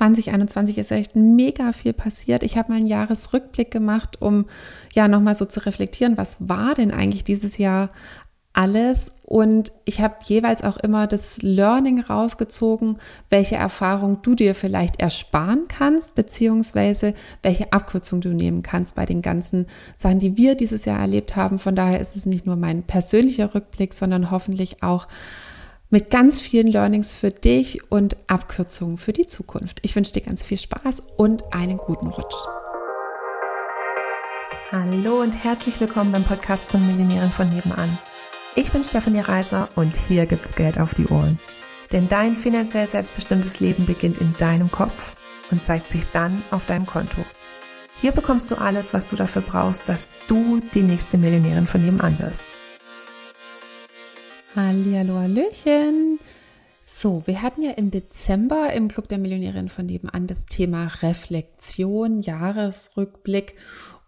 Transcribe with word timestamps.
2021 0.00 0.78
ist 0.78 0.90
echt 0.92 1.14
mega 1.14 1.72
viel 1.72 1.92
passiert. 1.92 2.42
Ich 2.42 2.56
habe 2.56 2.72
mal 2.72 2.78
einen 2.78 2.86
Jahresrückblick 2.86 3.70
gemacht, 3.70 4.22
um 4.22 4.46
ja 4.94 5.08
nochmal 5.08 5.34
so 5.34 5.44
zu 5.44 5.60
reflektieren, 5.66 6.16
was 6.16 6.38
war 6.40 6.74
denn 6.74 6.90
eigentlich 6.90 7.22
dieses 7.22 7.58
Jahr 7.58 7.90
alles 8.54 9.14
und 9.22 9.72
ich 9.84 10.00
habe 10.00 10.16
jeweils 10.24 10.64
auch 10.64 10.78
immer 10.78 11.06
das 11.06 11.42
Learning 11.42 12.00
rausgezogen, 12.00 12.96
welche 13.28 13.56
Erfahrung 13.56 14.22
du 14.22 14.34
dir 14.34 14.54
vielleicht 14.54 15.00
ersparen 15.00 15.68
kannst, 15.68 16.14
beziehungsweise 16.14 17.12
welche 17.42 17.72
Abkürzung 17.72 18.22
du 18.22 18.30
nehmen 18.30 18.62
kannst 18.62 18.96
bei 18.96 19.04
den 19.04 19.20
ganzen 19.20 19.66
Sachen, 19.98 20.18
die 20.18 20.36
wir 20.36 20.56
dieses 20.56 20.86
Jahr 20.86 20.98
erlebt 20.98 21.36
haben. 21.36 21.58
Von 21.58 21.76
daher 21.76 22.00
ist 22.00 22.16
es 22.16 22.26
nicht 22.26 22.46
nur 22.46 22.56
mein 22.56 22.82
persönlicher 22.82 23.54
Rückblick, 23.54 23.92
sondern 23.92 24.30
hoffentlich 24.30 24.82
auch 24.82 25.06
mit 25.90 26.08
ganz 26.10 26.40
vielen 26.40 26.68
Learnings 26.68 27.16
für 27.16 27.30
dich 27.30 27.90
und 27.90 28.16
Abkürzungen 28.28 28.96
für 28.96 29.12
die 29.12 29.26
Zukunft. 29.26 29.80
Ich 29.82 29.96
wünsche 29.96 30.12
dir 30.12 30.22
ganz 30.22 30.44
viel 30.44 30.56
Spaß 30.56 31.02
und 31.16 31.52
einen 31.52 31.78
guten 31.78 32.06
Rutsch. 32.06 32.36
Hallo 34.70 35.20
und 35.20 35.34
herzlich 35.34 35.80
willkommen 35.80 36.12
beim 36.12 36.22
Podcast 36.22 36.70
von 36.70 36.86
Millionären 36.86 37.30
von 37.30 37.50
nebenan. 37.50 37.98
Ich 38.54 38.70
bin 38.70 38.84
Stefanie 38.84 39.20
Reiser 39.20 39.68
und 39.74 39.96
hier 39.96 40.26
gibt's 40.26 40.54
Geld 40.54 40.78
auf 40.78 40.94
die 40.94 41.08
Ohren. 41.08 41.40
Denn 41.90 42.08
dein 42.08 42.36
finanziell 42.36 42.86
selbstbestimmtes 42.86 43.58
Leben 43.58 43.84
beginnt 43.84 44.18
in 44.18 44.32
deinem 44.38 44.70
Kopf 44.70 45.16
und 45.50 45.64
zeigt 45.64 45.90
sich 45.90 46.06
dann 46.06 46.44
auf 46.52 46.66
deinem 46.66 46.86
Konto. 46.86 47.24
Hier 48.00 48.12
bekommst 48.12 48.48
du 48.52 48.54
alles, 48.54 48.94
was 48.94 49.08
du 49.08 49.16
dafür 49.16 49.42
brauchst, 49.42 49.88
dass 49.88 50.12
du 50.28 50.60
die 50.72 50.82
nächste 50.82 51.18
Millionärin 51.18 51.66
von 51.66 51.84
nebenan 51.84 52.16
wirst. 52.20 52.44
Hallihallo, 54.56 55.14
Hallöchen. 55.14 56.18
So, 56.82 57.22
wir 57.26 57.40
hatten 57.40 57.62
ja 57.62 57.70
im 57.70 57.92
Dezember 57.92 58.72
im 58.72 58.88
Club 58.88 59.06
der 59.06 59.18
Millionärin 59.18 59.68
von 59.68 59.86
nebenan 59.86 60.26
das 60.26 60.44
Thema 60.46 60.90
Reflexion, 61.02 62.20
Jahresrückblick 62.20 63.54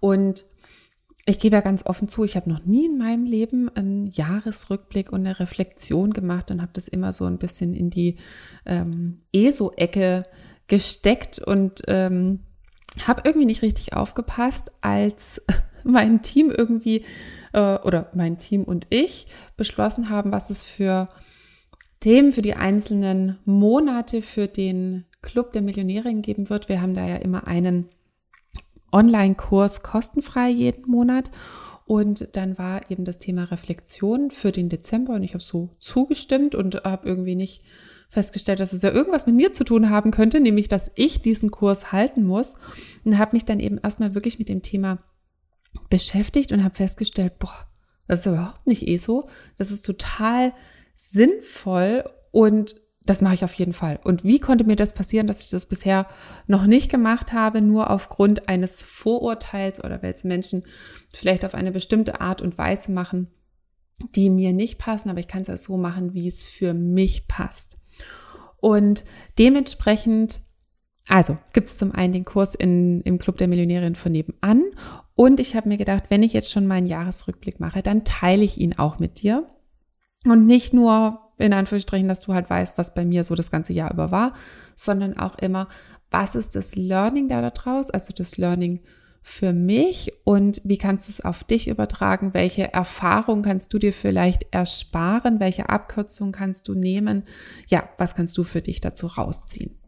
und 0.00 0.44
ich 1.27 1.39
gebe 1.39 1.55
ja 1.55 1.62
ganz 1.62 1.86
offen 1.86 2.08
zu, 2.08 2.25
ich 2.25 2.34
habe 2.34 2.50
noch 2.50 2.64
nie 2.64 2.86
in 2.86 2.98
meinem 2.98 3.25
Leben 3.25 3.69
einen 3.77 4.06
Jahresrückblick 4.06 5.12
und 5.12 5.20
eine 5.20 5.39
Reflexion 5.39 6.12
gemacht 6.12 6.50
und 6.50 6.61
habe 6.61 6.72
das 6.75 6.88
immer 6.88 7.12
so 7.12 7.25
ein 7.27 7.38
bisschen 7.38 7.72
in 7.72 7.91
die 7.91 8.16
ähm, 8.66 9.20
ESO-Ecke 9.33 10.25
gesteckt 10.66 11.38
und 11.38 11.83
ähm, 11.86 12.41
habe 13.06 13.22
irgendwie 13.25 13.47
nicht 13.47 13.62
richtig 13.62 13.92
aufgepasst, 13.92 14.72
als 14.81 15.41
mein 15.84 16.20
Team 16.22 16.50
irgendwie 16.50 17.05
äh, 17.53 17.77
oder 17.78 18.11
mein 18.14 18.39
Team 18.39 18.64
und 18.64 18.86
ich 18.91 19.27
beschlossen 19.56 20.08
haben, 20.08 20.33
was 20.33 20.50
es 20.50 20.64
für 20.64 21.08
Themen 22.00 22.33
für 22.33 22.42
die 22.42 22.55
einzelnen 22.55 23.39
Monate 23.44 24.22
für 24.22 24.48
den 24.48 25.05
Club 25.22 25.53
der 25.53 25.62
Millionärin 25.62 26.22
geben 26.22 26.50
wird. 26.50 26.69
Wir 26.69 26.83
haben 26.83 26.94
da 26.94 27.06
ja 27.06 27.17
immer 27.17 27.47
einen 27.47 27.89
Online-Kurs 28.91 29.83
kostenfrei 29.83 30.50
jeden 30.50 30.91
Monat. 30.91 31.31
Und 31.86 32.36
dann 32.36 32.59
war 32.59 32.91
eben 32.91 33.05
das 33.05 33.19
Thema 33.19 33.44
Reflexion 33.44 34.31
für 34.31 34.53
den 34.53 34.69
Dezember 34.69 35.14
und 35.14 35.22
ich 35.25 35.34
habe 35.34 35.42
so 35.42 35.70
zugestimmt 35.78 36.55
und 36.55 36.84
habe 36.84 37.09
irgendwie 37.09 37.34
nicht 37.34 37.62
festgestellt, 38.09 38.61
dass 38.61 38.72
es 38.72 38.83
ja 38.83 38.91
irgendwas 38.91 39.27
mit 39.27 39.34
mir 39.34 39.53
zu 39.53 39.64
tun 39.64 39.91
haben 39.91 40.11
könnte, 40.11 40.41
nämlich 40.41 40.69
dass 40.69 40.91
ich 40.94 41.22
diesen 41.22 41.50
Kurs 41.50 41.92
halten 41.92 42.25
muss 42.25 42.55
und 43.05 43.19
habe 43.19 43.34
mich 43.34 43.44
dann 43.44 43.59
eben 43.59 43.78
erstmal 43.78 44.14
wirklich 44.14 44.39
mit 44.39 44.48
dem 44.48 44.62
Thema 44.62 44.98
beschäftigt 45.91 46.53
und 46.53 46.65
habe 46.65 46.75
festgestellt, 46.75 47.39
boah, 47.39 47.67
das 48.06 48.20
ist 48.20 48.27
überhaupt 48.27 48.67
nicht 48.67 48.87
eh 48.87 48.98
so, 48.98 49.28
das 49.56 49.70
ist 49.70 49.84
total 49.87 50.53
sinnvoll 50.97 52.05
und 52.31 52.75
das 53.05 53.20
mache 53.20 53.34
ich 53.34 53.45
auf 53.45 53.55
jeden 53.55 53.73
Fall. 53.73 53.98
Und 54.05 54.23
wie 54.25 54.39
konnte 54.39 54.65
mir 54.65 54.77
das 54.77 54.95
passieren, 54.95 55.27
dass 55.27 55.41
ich 55.41 55.50
das 55.50 55.67
bisher 55.67 56.06
noch 56.47 56.67
nicht 56.67 56.91
gemacht 56.91 57.33
habe, 57.33 57.61
nur 57.61 57.91
aufgrund 57.91 58.48
eines 58.48 58.83
Vorurteils 58.83 59.83
oder 59.83 60.03
weil 60.03 60.12
es 60.12 60.25
Menschen 60.25 60.65
vielleicht 61.12 61.45
auf 61.45 61.55
eine 61.55 61.73
bestimmte 61.73 62.20
Art 62.20 62.41
und 62.41 62.59
Weise 62.59 62.93
machen, 62.93 63.28
die 64.15 64.31
mir 64.31 64.53
nicht 64.53 64.78
passen, 64.78 65.11
aber 65.11 65.21
ich 65.21 65.28
kann 65.28 65.43
es 65.43 65.49
ja 65.49 65.56
so 65.56 65.77
machen, 65.77 66.15
wie 66.15 66.28
es 66.28 66.49
für 66.49 66.75
mich 66.75 67.27
passt. 67.27 67.78
Und 68.59 69.05
dementsprechend, 69.38 70.43
also 71.09 71.37
gibt 71.53 71.69
es 71.69 71.78
zum 71.78 71.93
einen 71.93 72.12
den 72.12 72.25
Kurs 72.25 72.55
in, 72.55 73.00
im 73.03 73.19
Club 73.19 73.37
der 73.37 73.49
Millionärin 73.49 73.97
von 73.97 74.12
nebenan 74.12 74.62
und 75.15 75.41
ich 75.41 75.55
habe 75.55 75.69
mir 75.69 75.77
gedacht, 75.77 76.05
wenn 76.09 76.23
ich 76.23 76.33
jetzt 76.33 76.50
schon 76.50 76.67
meinen 76.67 76.87
Jahresrückblick 76.87 77.61
mache, 77.61 77.83
dann 77.83 78.05
teile 78.05 78.43
ich 78.43 78.59
ihn 78.59 78.78
auch 78.78 78.99
mit 78.99 79.23
dir. 79.23 79.47
Und 80.25 80.47
nicht 80.47 80.73
nur 80.73 81.21
in 81.39 81.53
Anführungsstrichen, 81.53 82.09
dass 82.09 82.21
du 82.21 82.34
halt 82.34 82.49
weißt, 82.49 82.78
was 82.78 82.95
bei 82.95 83.05
mir 83.05 83.25
so 83.25 83.34
das 83.34 83.50
ganze 83.50 83.73
Jahr 83.73 83.93
über 83.93 84.11
war, 84.11 84.34
sondern 84.77 85.19
auch 85.19 85.37
immer, 85.39 85.69
was 86.11 86.34
ist 86.34 86.55
das 86.55 86.77
Learning 86.77 87.28
da 87.28 87.41
daraus, 87.50 87.91
also 87.91 88.12
das 88.17 88.37
Learning 88.37 88.81
für 89.23 89.53
mich 89.53 90.12
und 90.25 90.61
wie 90.65 90.78
kannst 90.78 91.09
du 91.09 91.12
es 91.12 91.25
auf 91.25 91.44
dich 91.44 91.69
übertragen? 91.69 92.34
Welche 92.34 92.73
Erfahrung 92.73 93.43
kannst 93.43 93.73
du 93.73 93.79
dir 93.79 93.93
vielleicht 93.93 94.47
ersparen? 94.53 95.41
Welche 95.41 95.69
Abkürzung 95.69 96.33
kannst 96.33 96.69
du 96.69 96.75
nehmen? 96.75 97.25
Ja, 97.69 97.89
was 97.99 98.15
kannst 98.15 98.37
du 98.37 98.44
für 98.44 98.62
dich 98.62 98.81
dazu 98.81 99.06
rausziehen? 99.06 99.79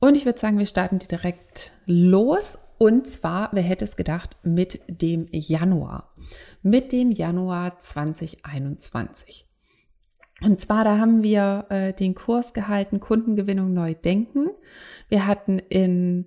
Und 0.00 0.16
ich 0.16 0.26
würde 0.26 0.38
sagen, 0.38 0.58
wir 0.58 0.66
starten 0.66 0.98
direkt 0.98 1.72
los. 1.86 2.58
Und 2.84 3.06
zwar, 3.06 3.48
wer 3.52 3.62
hätte 3.62 3.86
es 3.86 3.96
gedacht, 3.96 4.36
mit 4.42 4.82
dem 4.88 5.24
Januar. 5.30 6.12
Mit 6.60 6.92
dem 6.92 7.12
Januar 7.12 7.78
2021. 7.78 9.48
Und 10.42 10.60
zwar, 10.60 10.84
da 10.84 10.98
haben 10.98 11.22
wir 11.22 11.64
äh, 11.70 11.94
den 11.94 12.14
Kurs 12.14 12.52
gehalten, 12.52 13.00
Kundengewinnung 13.00 13.72
neu 13.72 13.94
denken. 13.94 14.50
Wir 15.08 15.26
hatten 15.26 15.60
in 15.60 16.26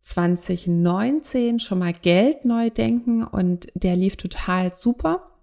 2019 0.00 1.60
schon 1.60 1.80
mal 1.80 1.92
Geld 1.92 2.46
neu 2.46 2.70
denken 2.70 3.22
und 3.22 3.66
der 3.74 3.94
lief 3.94 4.16
total 4.16 4.72
super. 4.72 5.36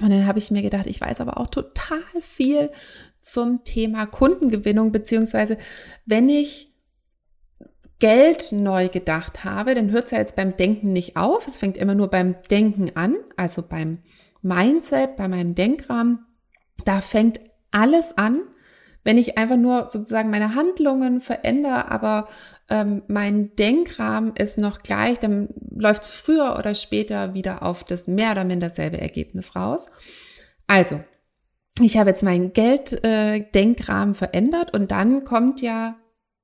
Und 0.00 0.10
dann 0.10 0.26
habe 0.26 0.40
ich 0.40 0.50
mir 0.50 0.62
gedacht, 0.62 0.88
ich 0.88 1.00
weiß 1.00 1.20
aber 1.20 1.38
auch 1.38 1.46
total 1.46 2.02
viel 2.22 2.72
zum 3.20 3.62
Thema 3.62 4.06
Kundengewinnung, 4.06 4.90
beziehungsweise 4.90 5.58
wenn 6.06 6.28
ich 6.28 6.71
Geld 8.02 8.50
neu 8.50 8.88
gedacht 8.88 9.44
habe, 9.44 9.76
dann 9.76 9.92
hört 9.92 10.06
es 10.06 10.10
ja 10.10 10.18
jetzt 10.18 10.34
beim 10.34 10.56
Denken 10.56 10.92
nicht 10.92 11.16
auf. 11.16 11.46
Es 11.46 11.58
fängt 11.58 11.76
immer 11.76 11.94
nur 11.94 12.08
beim 12.08 12.34
Denken 12.50 12.90
an, 12.96 13.14
also 13.36 13.62
beim 13.62 13.98
Mindset, 14.40 15.14
bei 15.14 15.28
meinem 15.28 15.54
Denkrahmen. 15.54 16.26
Da 16.84 17.00
fängt 17.00 17.38
alles 17.70 18.18
an, 18.18 18.40
wenn 19.04 19.18
ich 19.18 19.38
einfach 19.38 19.56
nur 19.56 19.88
sozusagen 19.88 20.30
meine 20.30 20.56
Handlungen 20.56 21.20
verändere, 21.20 21.92
aber 21.92 22.26
ähm, 22.68 23.02
mein 23.06 23.54
Denkrahmen 23.54 24.34
ist 24.34 24.58
noch 24.58 24.82
gleich, 24.82 25.20
dann 25.20 25.50
läuft 25.70 26.02
es 26.02 26.10
früher 26.10 26.56
oder 26.58 26.74
später 26.74 27.34
wieder 27.34 27.62
auf 27.62 27.84
das 27.84 28.08
mehr 28.08 28.32
oder 28.32 28.42
minder 28.42 28.70
selbe 28.70 29.00
Ergebnis 29.00 29.54
raus. 29.54 29.86
Also, 30.66 31.00
ich 31.80 31.98
habe 31.98 32.10
jetzt 32.10 32.24
meinen 32.24 32.52
Gelddenkrahmen 32.52 34.14
äh, 34.16 34.18
verändert 34.18 34.74
und 34.74 34.90
dann 34.90 35.22
kommt 35.22 35.62
ja 35.62 36.01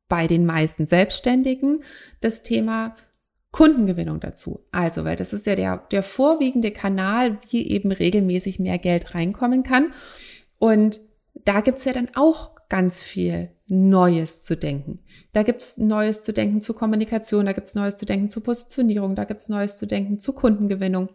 bei 0.08 0.26
den 0.26 0.46
meisten 0.46 0.86
Selbstständigen 0.86 1.82
das 2.20 2.42
Thema 2.42 2.94
Kundengewinnung 3.50 4.20
dazu. 4.20 4.60
Also, 4.72 5.04
weil 5.04 5.16
das 5.16 5.32
ist 5.32 5.46
ja 5.46 5.54
der, 5.54 5.78
der 5.90 6.02
vorwiegende 6.02 6.70
Kanal, 6.70 7.38
wie 7.50 7.68
eben 7.68 7.92
regelmäßig 7.92 8.58
mehr 8.58 8.78
Geld 8.78 9.14
reinkommen 9.14 9.62
kann. 9.62 9.92
Und 10.58 11.00
da 11.44 11.60
gibt's 11.60 11.84
ja 11.84 11.92
dann 11.92 12.08
auch 12.14 12.50
ganz 12.68 13.02
viel 13.02 13.50
Neues 13.66 14.42
zu 14.42 14.56
denken. 14.56 15.00
Da 15.32 15.42
gibt's 15.42 15.78
Neues 15.78 16.22
zu 16.22 16.32
denken 16.32 16.60
zu 16.60 16.74
Kommunikation, 16.74 17.46
da 17.46 17.52
gibt's 17.52 17.74
Neues 17.74 17.96
zu 17.96 18.06
denken 18.06 18.28
zu 18.28 18.40
Positionierung, 18.40 19.14
da 19.14 19.24
gibt's 19.24 19.48
Neues 19.48 19.78
zu 19.78 19.86
denken 19.86 20.18
zu 20.18 20.32
Kundengewinnung. 20.32 21.08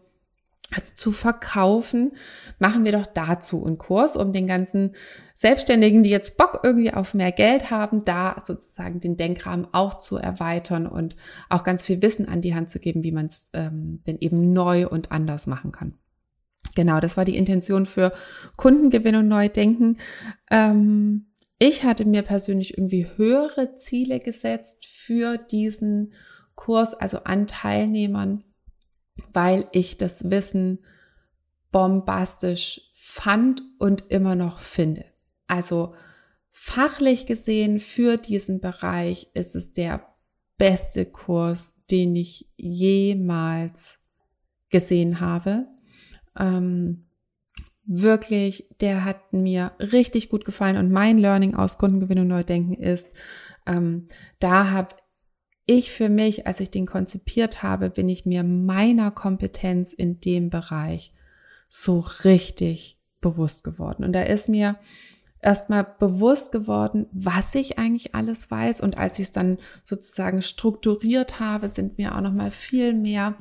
Also 0.75 0.93
zu 0.95 1.11
verkaufen, 1.11 2.13
machen 2.59 2.85
wir 2.85 2.91
doch 2.91 3.07
dazu 3.07 3.65
einen 3.65 3.77
Kurs, 3.77 4.17
um 4.17 4.33
den 4.33 4.47
ganzen 4.47 4.95
Selbstständigen, 5.35 6.03
die 6.03 6.09
jetzt 6.09 6.37
Bock 6.37 6.61
irgendwie 6.63 6.93
auf 6.93 7.13
mehr 7.13 7.31
Geld 7.31 7.69
haben, 7.69 8.05
da 8.05 8.41
sozusagen 8.45 8.99
den 8.99 9.17
Denkrahmen 9.17 9.67
auch 9.71 9.95
zu 9.95 10.17
erweitern 10.17 10.87
und 10.87 11.15
auch 11.49 11.63
ganz 11.63 11.85
viel 11.85 12.01
Wissen 12.01 12.27
an 12.27 12.41
die 12.41 12.55
Hand 12.55 12.69
zu 12.69 12.79
geben, 12.79 13.03
wie 13.03 13.11
man 13.11 13.25
es 13.25 13.49
ähm, 13.53 13.99
denn 14.07 14.17
eben 14.19 14.53
neu 14.53 14.87
und 14.87 15.11
anders 15.11 15.47
machen 15.47 15.71
kann. 15.71 15.95
Genau, 16.75 16.99
das 16.99 17.17
war 17.17 17.25
die 17.25 17.37
Intention 17.37 17.85
für 17.85 18.13
Kundengewinn 18.57 19.17
und 19.17 19.27
Neudenken. 19.27 19.97
Ähm, 20.49 21.27
ich 21.59 21.83
hatte 21.83 22.05
mir 22.05 22.23
persönlich 22.23 22.77
irgendwie 22.77 23.07
höhere 23.15 23.75
Ziele 23.75 24.19
gesetzt 24.19 24.85
für 24.85 25.37
diesen 25.37 26.13
Kurs, 26.55 26.93
also 26.93 27.19
an 27.23 27.47
Teilnehmern, 27.47 28.43
weil 29.33 29.67
ich 29.71 29.97
das 29.97 30.29
Wissen 30.29 30.79
bombastisch 31.71 32.81
fand 32.93 33.61
und 33.79 34.05
immer 34.09 34.35
noch 34.35 34.59
finde. 34.59 35.05
Also 35.47 35.93
fachlich 36.51 37.25
gesehen 37.25 37.79
für 37.79 38.17
diesen 38.17 38.61
Bereich 38.61 39.29
ist 39.33 39.55
es 39.55 39.73
der 39.73 40.07
beste 40.57 41.05
Kurs, 41.05 41.73
den 41.89 42.15
ich 42.15 42.49
jemals 42.55 43.97
gesehen 44.69 45.19
habe. 45.19 45.67
Ähm, 46.39 47.05
wirklich, 47.85 48.67
der 48.81 49.05
hat 49.05 49.33
mir 49.33 49.73
richtig 49.79 50.29
gut 50.29 50.45
gefallen 50.45 50.77
und 50.77 50.91
mein 50.91 51.17
Learning 51.17 51.55
aus 51.55 51.77
Kundengewinnung 51.77 52.27
Neudenken 52.27 52.75
ist, 52.75 53.09
ähm, 53.65 54.07
da 54.39 54.71
habe 54.71 54.95
ich 55.65 55.91
für 55.91 56.09
mich, 56.09 56.45
als 56.45 56.59
ich 56.59 56.71
den 56.71 56.85
konzipiert 56.85 57.63
habe, 57.63 57.89
bin 57.89 58.09
ich 58.09 58.25
mir 58.25 58.43
meiner 58.43 59.11
Kompetenz 59.11 59.93
in 59.93 60.19
dem 60.19 60.49
Bereich 60.49 61.13
so 61.69 61.99
richtig 62.23 62.99
bewusst 63.21 63.63
geworden. 63.63 64.03
Und 64.03 64.13
da 64.13 64.21
ist 64.23 64.49
mir 64.49 64.77
erstmal 65.41 65.85
bewusst 65.99 66.51
geworden, 66.51 67.07
was 67.11 67.55
ich 67.55 67.77
eigentlich 67.77 68.13
alles 68.13 68.51
weiß. 68.51 68.81
Und 68.81 68.97
als 68.97 69.19
ich 69.19 69.25
es 69.25 69.31
dann 69.31 69.57
sozusagen 69.83 70.41
strukturiert 70.41 71.39
habe, 71.39 71.69
sind 71.69 71.97
mir 71.97 72.15
auch 72.15 72.21
noch 72.21 72.33
mal 72.33 72.51
viel 72.51 72.93
mehr 72.93 73.35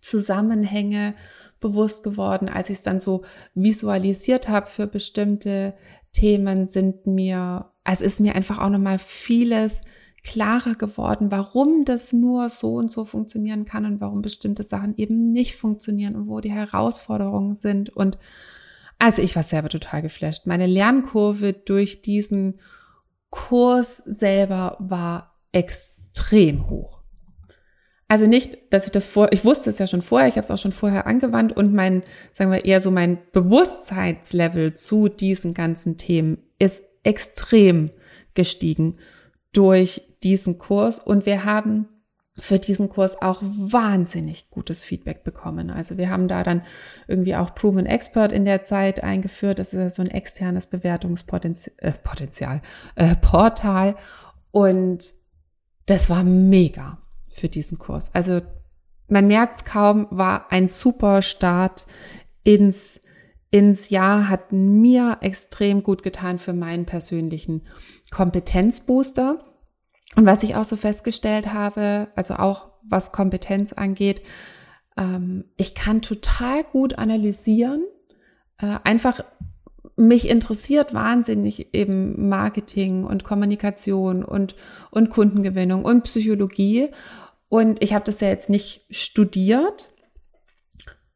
Zusammenhänge 0.00 1.14
bewusst 1.60 2.02
geworden. 2.04 2.48
Als 2.48 2.70
ich 2.70 2.78
es 2.78 2.82
dann 2.82 3.00
so 3.00 3.24
visualisiert 3.54 4.48
habe 4.48 4.66
für 4.66 4.86
bestimmte 4.86 5.74
Themen, 6.12 6.68
sind 6.68 7.06
mir, 7.06 7.70
also 7.84 8.04
ist 8.04 8.20
mir 8.20 8.34
einfach 8.34 8.58
auch 8.58 8.70
noch 8.70 8.78
mal 8.78 8.98
vieles 8.98 9.82
klarer 10.24 10.74
geworden, 10.74 11.30
warum 11.30 11.84
das 11.84 12.12
nur 12.12 12.48
so 12.48 12.74
und 12.76 12.90
so 12.90 13.04
funktionieren 13.04 13.66
kann 13.66 13.84
und 13.84 14.00
warum 14.00 14.22
bestimmte 14.22 14.64
Sachen 14.64 14.94
eben 14.96 15.30
nicht 15.30 15.54
funktionieren 15.54 16.16
und 16.16 16.28
wo 16.28 16.40
die 16.40 16.50
Herausforderungen 16.50 17.54
sind 17.54 17.90
und 17.90 18.18
also 18.98 19.22
ich 19.22 19.36
war 19.36 19.42
selber 19.42 19.68
total 19.68 20.02
geflasht. 20.02 20.46
Meine 20.46 20.66
Lernkurve 20.66 21.52
durch 21.52 22.00
diesen 22.00 22.60
Kurs 23.28 24.02
selber 24.06 24.76
war 24.78 25.34
extrem 25.52 26.70
hoch. 26.70 27.00
Also 28.06 28.26
nicht, 28.26 28.58
dass 28.70 28.86
ich 28.86 28.92
das 28.92 29.06
vor, 29.06 29.32
ich 29.32 29.44
wusste 29.44 29.70
es 29.70 29.78
ja 29.78 29.86
schon 29.86 30.02
vorher, 30.02 30.28
ich 30.28 30.36
habe 30.36 30.44
es 30.44 30.50
auch 30.50 30.58
schon 30.58 30.72
vorher 30.72 31.06
angewandt 31.06 31.54
und 31.54 31.74
mein, 31.74 32.02
sagen 32.32 32.50
wir 32.52 32.64
eher 32.64 32.80
so 32.80 32.90
mein 32.90 33.18
Bewusstseinslevel 33.32 34.74
zu 34.74 35.08
diesen 35.08 35.52
ganzen 35.52 35.96
Themen 35.96 36.38
ist 36.58 36.82
extrem 37.02 37.90
gestiegen 38.34 38.96
durch 39.54 40.02
diesen 40.22 40.58
Kurs 40.58 40.98
und 40.98 41.24
wir 41.24 41.44
haben 41.44 41.88
für 42.36 42.58
diesen 42.58 42.88
Kurs 42.88 43.22
auch 43.22 43.40
wahnsinnig 43.42 44.50
gutes 44.50 44.84
Feedback 44.84 45.22
bekommen. 45.22 45.70
Also 45.70 45.96
wir 45.96 46.10
haben 46.10 46.26
da 46.26 46.42
dann 46.42 46.62
irgendwie 47.06 47.36
auch 47.36 47.54
Proven 47.54 47.86
Expert 47.86 48.32
in 48.32 48.44
der 48.44 48.64
Zeit 48.64 49.04
eingeführt. 49.04 49.60
Das 49.60 49.72
ist 49.72 49.94
so 49.94 50.02
ein 50.02 50.10
externes 50.10 50.66
Bewertungspotenzial, 50.66 51.74
äh, 51.78 51.92
Potenzial, 51.92 52.60
äh, 52.96 53.14
Portal. 53.14 53.94
Und 54.50 55.12
das 55.86 56.10
war 56.10 56.24
mega 56.24 56.98
für 57.28 57.48
diesen 57.48 57.78
Kurs. 57.78 58.12
Also 58.14 58.40
man 59.06 59.28
merkt 59.28 59.58
es 59.58 59.64
kaum, 59.64 60.08
war 60.10 60.50
ein 60.50 60.68
super 60.68 61.22
Start 61.22 61.86
ins, 62.42 62.98
ins 63.54 63.88
Jahr, 63.88 64.28
hat 64.28 64.50
mir 64.50 65.18
extrem 65.20 65.84
gut 65.84 66.02
getan 66.02 66.40
für 66.40 66.52
meinen 66.52 66.86
persönlichen 66.86 67.62
Kompetenzbooster. 68.10 69.44
Und 70.16 70.26
was 70.26 70.42
ich 70.42 70.56
auch 70.56 70.64
so 70.64 70.74
festgestellt 70.74 71.52
habe, 71.52 72.08
also 72.16 72.34
auch 72.34 72.72
was 72.82 73.12
Kompetenz 73.12 73.72
angeht, 73.72 74.22
ähm, 74.96 75.44
ich 75.56 75.76
kann 75.76 76.02
total 76.02 76.64
gut 76.64 76.98
analysieren. 76.98 77.84
Äh, 78.58 78.80
einfach 78.82 79.20
mich 79.94 80.28
interessiert 80.28 80.92
wahnsinnig 80.92 81.72
eben 81.76 82.28
Marketing 82.28 83.04
und 83.04 83.22
Kommunikation 83.22 84.24
und, 84.24 84.56
und 84.90 85.10
Kundengewinnung 85.10 85.84
und 85.84 86.02
Psychologie. 86.02 86.88
Und 87.48 87.80
ich 87.84 87.94
habe 87.94 88.04
das 88.04 88.18
ja 88.18 88.26
jetzt 88.26 88.50
nicht 88.50 88.84
studiert, 88.90 89.90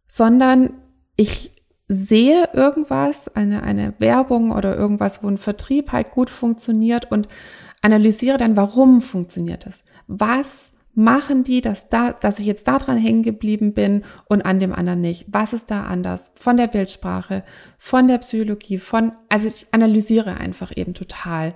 sondern 0.06 0.74
ich 1.16 1.57
sehe 1.88 2.50
irgendwas, 2.52 3.34
eine, 3.34 3.62
eine 3.62 3.94
Werbung 3.98 4.50
oder 4.50 4.76
irgendwas, 4.76 5.22
wo 5.22 5.28
ein 5.28 5.38
Vertrieb 5.38 5.92
halt 5.92 6.10
gut 6.10 6.28
funktioniert 6.28 7.10
und 7.10 7.28
analysiere 7.80 8.36
dann, 8.36 8.56
warum 8.56 9.00
funktioniert 9.00 9.66
das? 9.66 9.82
Was 10.06 10.72
machen 10.94 11.44
die, 11.44 11.60
dass 11.60 11.88
da, 11.88 12.12
dass 12.12 12.40
ich 12.40 12.46
jetzt 12.46 12.66
da 12.68 12.78
dran 12.78 12.98
hängen 12.98 13.22
geblieben 13.22 13.72
bin 13.72 14.04
und 14.26 14.42
an 14.42 14.58
dem 14.58 14.72
anderen 14.72 15.00
nicht? 15.00 15.26
Was 15.28 15.52
ist 15.52 15.70
da 15.70 15.84
anders? 15.84 16.32
Von 16.34 16.56
der 16.56 16.66
Bildsprache, 16.66 17.44
von 17.78 18.08
der 18.08 18.18
Psychologie, 18.18 18.78
von, 18.78 19.12
also 19.28 19.48
ich 19.48 19.68
analysiere 19.70 20.36
einfach 20.36 20.76
eben 20.76 20.94
total 20.94 21.54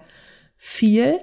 viel. 0.56 1.18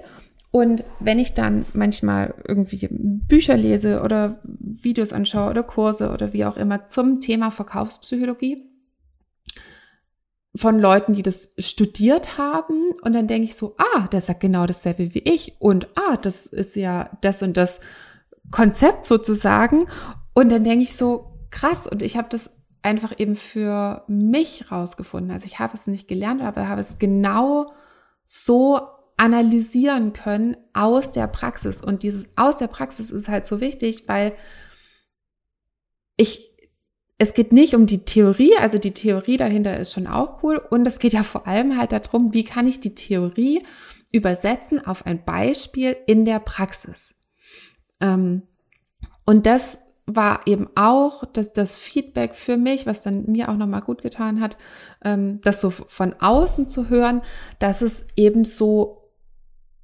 Und 0.52 0.84
wenn 0.98 1.18
ich 1.18 1.34
dann 1.34 1.64
manchmal 1.72 2.34
irgendwie 2.46 2.88
Bücher 2.90 3.56
lese 3.56 4.02
oder 4.02 4.40
Videos 4.44 5.12
anschaue 5.12 5.50
oder 5.50 5.62
Kurse 5.62 6.10
oder 6.10 6.32
wie 6.32 6.44
auch 6.44 6.56
immer 6.56 6.86
zum 6.86 7.20
Thema 7.20 7.50
Verkaufspsychologie, 7.50 8.69
von 10.54 10.78
Leuten, 10.78 11.12
die 11.12 11.22
das 11.22 11.54
studiert 11.58 12.38
haben. 12.38 12.92
Und 13.02 13.12
dann 13.12 13.28
denke 13.28 13.44
ich 13.44 13.54
so, 13.54 13.76
ah, 13.78 14.08
der 14.08 14.20
sagt 14.20 14.40
genau 14.40 14.66
dasselbe 14.66 15.14
wie 15.14 15.20
ich. 15.20 15.56
Und 15.60 15.88
ah, 15.96 16.16
das 16.16 16.46
ist 16.46 16.76
ja 16.76 17.10
das 17.20 17.42
und 17.42 17.56
das 17.56 17.80
Konzept 18.50 19.04
sozusagen. 19.04 19.86
Und 20.34 20.50
dann 20.50 20.64
denke 20.64 20.82
ich 20.82 20.96
so, 20.96 21.38
krass. 21.50 21.86
Und 21.86 22.02
ich 22.02 22.16
habe 22.16 22.28
das 22.28 22.50
einfach 22.82 23.18
eben 23.18 23.36
für 23.36 24.04
mich 24.08 24.70
rausgefunden. 24.72 25.30
Also 25.30 25.46
ich 25.46 25.58
habe 25.58 25.76
es 25.76 25.86
nicht 25.86 26.08
gelernt, 26.08 26.42
aber 26.42 26.68
habe 26.68 26.80
es 26.80 26.98
genau 26.98 27.72
so 28.24 28.80
analysieren 29.16 30.12
können 30.14 30.56
aus 30.72 31.12
der 31.12 31.26
Praxis. 31.26 31.80
Und 31.80 32.02
dieses 32.02 32.24
aus 32.36 32.56
der 32.56 32.68
Praxis 32.68 33.10
ist 33.10 33.28
halt 33.28 33.44
so 33.44 33.60
wichtig, 33.60 34.04
weil 34.08 34.32
ich 36.16 36.49
es 37.20 37.34
geht 37.34 37.52
nicht 37.52 37.74
um 37.74 37.84
die 37.84 38.06
Theorie, 38.06 38.56
also 38.56 38.78
die 38.78 38.94
Theorie 38.94 39.36
dahinter 39.36 39.78
ist 39.78 39.92
schon 39.92 40.06
auch 40.06 40.42
cool. 40.42 40.56
Und 40.56 40.86
es 40.86 40.98
geht 40.98 41.12
ja 41.12 41.22
vor 41.22 41.46
allem 41.46 41.76
halt 41.76 41.92
darum, 41.92 42.32
wie 42.32 42.44
kann 42.44 42.66
ich 42.66 42.80
die 42.80 42.94
Theorie 42.94 43.62
übersetzen 44.10 44.82
auf 44.82 45.04
ein 45.04 45.22
Beispiel 45.22 45.94
in 46.06 46.24
der 46.24 46.38
Praxis. 46.38 47.14
Ähm, 48.00 48.44
und 49.26 49.44
das 49.44 49.80
war 50.06 50.46
eben 50.46 50.70
auch 50.76 51.26
das, 51.26 51.52
das 51.52 51.76
Feedback 51.76 52.34
für 52.34 52.56
mich, 52.56 52.86
was 52.86 53.02
dann 53.02 53.26
mir 53.26 53.50
auch 53.50 53.56
nochmal 53.58 53.82
gut 53.82 54.00
getan 54.00 54.40
hat, 54.40 54.56
ähm, 55.04 55.40
das 55.42 55.60
so 55.60 55.68
von 55.68 56.14
außen 56.18 56.70
zu 56.70 56.88
hören, 56.88 57.20
dass 57.58 57.82
es 57.82 58.06
eben 58.16 58.46
so, 58.46 59.10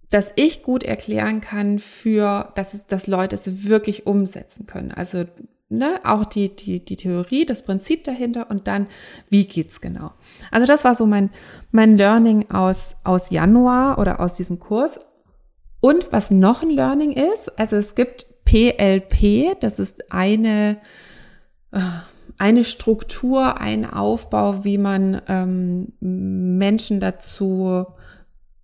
dass 0.09 0.33
ich 0.37 0.63
gut 0.63 0.85
erklären 0.85 1.43
kann 1.43 1.81
für, 1.81 2.51
dass 2.55 2.73
es, 2.73 2.87
dass 2.87 3.07
Leute 3.07 3.37
es 3.37 3.67
wirklich 3.67 4.07
umsetzen 4.07 4.65
können. 4.65 4.91
Also 4.91 5.27
ne, 5.69 6.01
auch 6.05 6.25
die, 6.25 6.55
die, 6.55 6.85
die 6.85 6.97
Theorie, 6.97 7.45
das 7.45 7.63
Prinzip 7.65 8.05
dahinter 8.05 8.51
und 8.51 8.69
dann, 8.69 8.89
wie 9.29 9.47
geht's 9.47 9.81
genau. 9.81 10.13
Also 10.51 10.67
das 10.67 10.85
war 10.85 10.95
so 10.95 11.07
mein, 11.07 11.31
mein 11.71 11.97
Learning 11.97 12.51
aus, 12.51 12.97
aus 13.05 13.31
Januar 13.31 13.99
oder 13.99 14.21
aus 14.21 14.35
diesem 14.35 14.59
Kurs. 14.59 15.01
Und 15.81 16.13
was 16.13 16.31
noch 16.31 16.63
ein 16.63 16.71
Learning 16.71 17.13
ist, 17.13 17.59
also 17.59 17.77
es 17.77 17.95
gibt 17.95 18.45
PLP, 18.45 19.61
das 19.61 19.79
ist 19.79 20.13
eine, 20.13 20.79
äh, 21.73 21.81
eine 22.39 22.65
Struktur, 22.65 23.61
ein 23.61 23.89
Aufbau, 23.89 24.65
wie 24.65 24.79
man 24.79 25.21
ähm, 25.29 25.93
Menschen 26.01 27.01
dazu 27.01 27.87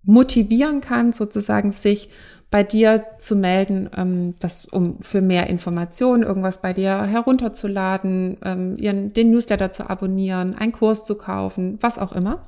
motivieren 0.03 0.81
kann, 0.81 1.13
sozusagen 1.13 1.71
sich 1.71 2.09
bei 2.53 2.61
dir 2.61 3.05
zu 3.17 3.35
melden, 3.35 3.89
ähm, 3.97 4.35
das, 4.39 4.67
um 4.67 5.01
für 5.01 5.21
mehr 5.21 5.47
Informationen 5.47 6.21
irgendwas 6.21 6.61
bei 6.61 6.71
dir 6.71 7.01
herunterzuladen, 7.01 8.37
ähm, 8.43 8.77
ihren, 8.77 9.11
den 9.11 9.31
Newsletter 9.31 9.71
zu 9.71 9.89
abonnieren, 9.89 10.53
einen 10.53 10.71
Kurs 10.71 11.03
zu 11.03 11.15
kaufen, 11.15 11.79
was 11.81 11.97
auch 11.97 12.11
immer. 12.11 12.45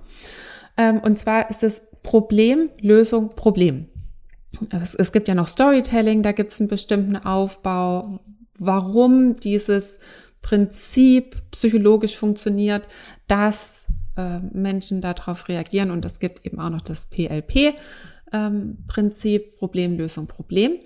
Ähm, 0.78 1.00
und 1.00 1.18
zwar 1.18 1.50
ist 1.50 1.64
es 1.64 1.82
Problem, 2.04 2.70
Lösung, 2.80 3.30
Problem. 3.36 3.88
Es, 4.70 4.94
es 4.94 5.12
gibt 5.12 5.28
ja 5.28 5.34
noch 5.34 5.48
Storytelling, 5.48 6.22
da 6.22 6.34
gibt 6.34 6.52
es 6.52 6.60
einen 6.60 6.70
bestimmten 6.70 7.16
Aufbau, 7.16 8.20
warum 8.60 9.38
dieses 9.38 9.98
Prinzip 10.44 11.42
psychologisch 11.50 12.16
funktioniert, 12.16 12.88
dass 13.28 13.86
äh, 14.18 14.38
Menschen 14.54 15.02
darauf 15.02 15.50
reagieren. 15.50 15.90
Und 15.90 16.06
es 16.06 16.20
gibt 16.20 16.46
eben 16.46 16.60
auch 16.60 16.70
noch 16.70 16.82
das 16.82 17.08
PLP 17.08 17.74
ähm, 18.32 18.78
Prinzip 18.88 19.58
Problemlösung 19.58 20.28
Problem. 20.28 20.80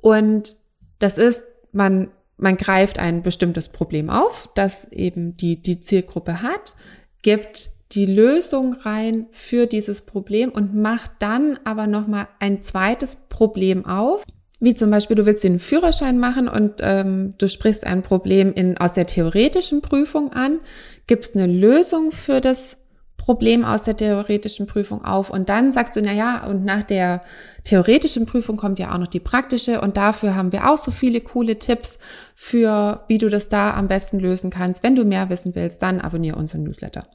Und 0.00 0.56
das 0.98 1.18
ist, 1.18 1.44
man, 1.72 2.08
man 2.36 2.56
greift 2.56 2.98
ein 2.98 3.22
bestimmtes 3.22 3.68
Problem 3.68 4.10
auf, 4.10 4.48
das 4.54 4.90
eben 4.92 5.36
die, 5.36 5.60
die 5.62 5.80
Zielgruppe 5.80 6.42
hat, 6.42 6.74
gibt 7.22 7.70
die 7.92 8.06
Lösung 8.06 8.74
rein 8.74 9.26
für 9.30 9.66
dieses 9.66 10.02
Problem 10.02 10.50
und 10.50 10.74
macht 10.74 11.12
dann 11.20 11.58
aber 11.64 11.86
nochmal 11.86 12.28
ein 12.40 12.62
zweites 12.62 13.16
Problem 13.28 13.86
auf. 13.86 14.24
Wie 14.60 14.74
zum 14.74 14.90
Beispiel, 14.90 15.16
du 15.16 15.26
willst 15.26 15.44
den 15.44 15.58
Führerschein 15.58 16.18
machen 16.18 16.48
und 16.48 16.74
ähm, 16.80 17.34
du 17.38 17.48
sprichst 17.48 17.84
ein 17.86 18.02
Problem 18.02 18.52
in, 18.52 18.78
aus 18.78 18.94
der 18.94 19.06
theoretischen 19.06 19.82
Prüfung 19.82 20.32
an, 20.32 20.60
gibst 21.06 21.36
eine 21.36 21.46
Lösung 21.46 22.12
für 22.12 22.40
das 22.40 22.76
Problem 23.24 23.64
aus 23.64 23.84
der 23.84 23.96
theoretischen 23.96 24.66
Prüfung 24.66 25.02
auf 25.02 25.30
und 25.30 25.48
dann 25.48 25.72
sagst 25.72 25.96
du, 25.96 26.02
na 26.02 26.12
ja, 26.12 26.46
und 26.46 26.62
nach 26.62 26.82
der 26.82 27.22
theoretischen 27.64 28.26
Prüfung 28.26 28.58
kommt 28.58 28.78
ja 28.78 28.92
auch 28.92 28.98
noch 28.98 29.06
die 29.06 29.18
praktische 29.18 29.80
und 29.80 29.96
dafür 29.96 30.34
haben 30.34 30.52
wir 30.52 30.70
auch 30.70 30.76
so 30.76 30.90
viele 30.90 31.22
coole 31.22 31.58
Tipps 31.58 31.98
für, 32.34 33.00
wie 33.08 33.16
du 33.16 33.30
das 33.30 33.48
da 33.48 33.72
am 33.72 33.88
besten 33.88 34.18
lösen 34.18 34.50
kannst. 34.50 34.82
Wenn 34.82 34.94
du 34.94 35.06
mehr 35.06 35.30
wissen 35.30 35.54
willst, 35.54 35.80
dann 35.80 36.02
abonniere 36.02 36.36
unseren 36.36 36.64
Newsletter. 36.64 37.06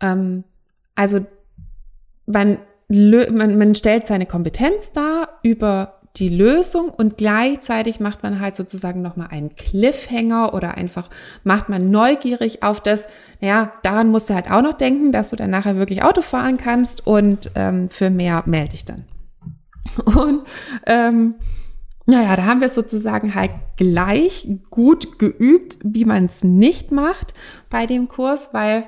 Ähm, 0.00 0.44
also 0.94 1.26
man 2.24 2.56
man, 2.88 3.58
man 3.58 3.74
stellt 3.74 4.06
seine 4.06 4.26
Kompetenz 4.26 4.92
dar 4.92 5.40
über 5.42 6.00
die 6.16 6.28
Lösung 6.28 6.90
und 6.90 7.18
gleichzeitig 7.18 7.98
macht 7.98 8.22
man 8.22 8.38
halt 8.38 8.54
sozusagen 8.54 9.02
nochmal 9.02 9.28
einen 9.30 9.56
Cliffhanger 9.56 10.54
oder 10.54 10.76
einfach 10.76 11.10
macht 11.42 11.68
man 11.68 11.90
neugierig 11.90 12.62
auf 12.62 12.80
das, 12.80 13.06
naja, 13.40 13.72
daran 13.82 14.10
musst 14.10 14.30
du 14.30 14.34
halt 14.34 14.48
auch 14.48 14.62
noch 14.62 14.74
denken, 14.74 15.10
dass 15.10 15.30
du 15.30 15.36
dann 15.36 15.50
nachher 15.50 15.76
wirklich 15.76 16.04
Auto 16.04 16.22
fahren 16.22 16.56
kannst 16.56 17.04
und 17.04 17.50
ähm, 17.56 17.88
für 17.88 18.10
mehr 18.10 18.44
melde 18.46 18.70
dich 18.70 18.84
dann. 18.84 19.04
Und 20.06 20.44
ähm, 20.86 21.34
naja, 22.06 22.36
da 22.36 22.44
haben 22.44 22.60
wir 22.60 22.66
es 22.66 22.74
sozusagen 22.74 23.34
halt 23.34 23.50
gleich 23.76 24.48
gut 24.70 25.18
geübt, 25.18 25.78
wie 25.82 26.04
man 26.04 26.26
es 26.26 26.42
nicht 26.42 26.90
macht 26.90 27.34
bei 27.70 27.86
dem 27.86 28.08
Kurs, 28.08 28.50
weil, 28.52 28.84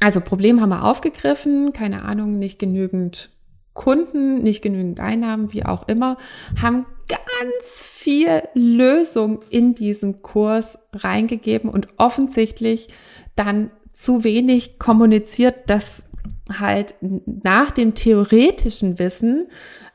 also 0.00 0.20
Problem 0.20 0.60
haben 0.60 0.68
wir 0.70 0.84
aufgegriffen, 0.84 1.72
keine 1.72 2.02
Ahnung, 2.02 2.38
nicht 2.38 2.58
genügend 2.58 3.30
Kunden, 3.74 4.42
nicht 4.42 4.62
genügend 4.62 5.00
Einnahmen, 5.00 5.52
wie 5.52 5.64
auch 5.64 5.88
immer, 5.88 6.18
haben 6.60 6.86
ganz 7.08 7.82
viel 7.82 8.42
Lösung 8.54 9.40
in 9.50 9.74
diesem 9.74 10.22
Kurs 10.22 10.78
reingegeben 10.92 11.70
und 11.70 11.88
offensichtlich 11.96 12.88
dann 13.36 13.70
zu 13.92 14.24
wenig 14.24 14.78
kommuniziert, 14.78 15.68
dass 15.70 16.02
halt 16.50 16.94
nach 17.00 17.70
dem 17.70 17.94
theoretischen 17.94 18.98
Wissen 18.98 19.48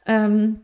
ähm, 0.06 0.62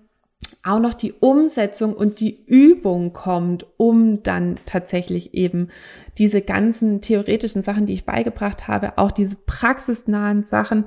auch 0.63 0.79
noch 0.79 0.93
die 0.93 1.13
Umsetzung 1.13 1.93
und 1.93 2.19
die 2.19 2.45
Übung 2.45 3.11
kommt, 3.11 3.65
um 3.77 4.23
dann 4.23 4.55
tatsächlich 4.65 5.33
eben 5.33 5.69
diese 6.17 6.41
ganzen 6.41 7.01
theoretischen 7.01 7.63
Sachen, 7.63 7.85
die 7.85 7.93
ich 7.93 8.05
beigebracht 8.05 8.67
habe, 8.67 8.97
auch 8.97 9.11
diese 9.11 9.35
praxisnahen 9.35 10.43
Sachen 10.43 10.85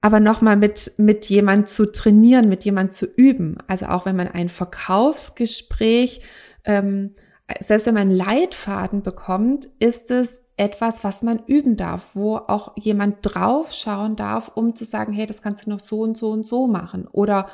aber 0.00 0.20
nochmal 0.20 0.56
mit, 0.56 0.92
mit 0.96 1.26
jemand 1.28 1.68
zu 1.68 1.90
trainieren, 1.90 2.48
mit 2.48 2.64
jemand 2.64 2.92
zu 2.92 3.06
üben. 3.06 3.58
Also 3.66 3.86
auch 3.86 4.06
wenn 4.06 4.16
man 4.16 4.28
ein 4.28 4.48
Verkaufsgespräch, 4.48 6.22
ähm, 6.64 7.14
selbst 7.60 7.86
wenn 7.86 7.94
man 7.94 8.10
Leitfaden 8.10 9.02
bekommt, 9.02 9.68
ist 9.78 10.10
es 10.10 10.42
etwas, 10.56 11.04
was 11.04 11.22
man 11.22 11.42
üben 11.46 11.76
darf, 11.76 12.14
wo 12.14 12.36
auch 12.36 12.76
jemand 12.76 13.18
draufschauen 13.22 14.16
darf, 14.16 14.50
um 14.54 14.74
zu 14.74 14.84
sagen, 14.84 15.12
hey, 15.12 15.26
das 15.26 15.42
kannst 15.42 15.66
du 15.66 15.70
noch 15.70 15.80
so 15.80 16.00
und 16.00 16.16
so 16.16 16.30
und 16.30 16.44
so 16.44 16.66
machen. 16.66 17.06
Oder 17.10 17.48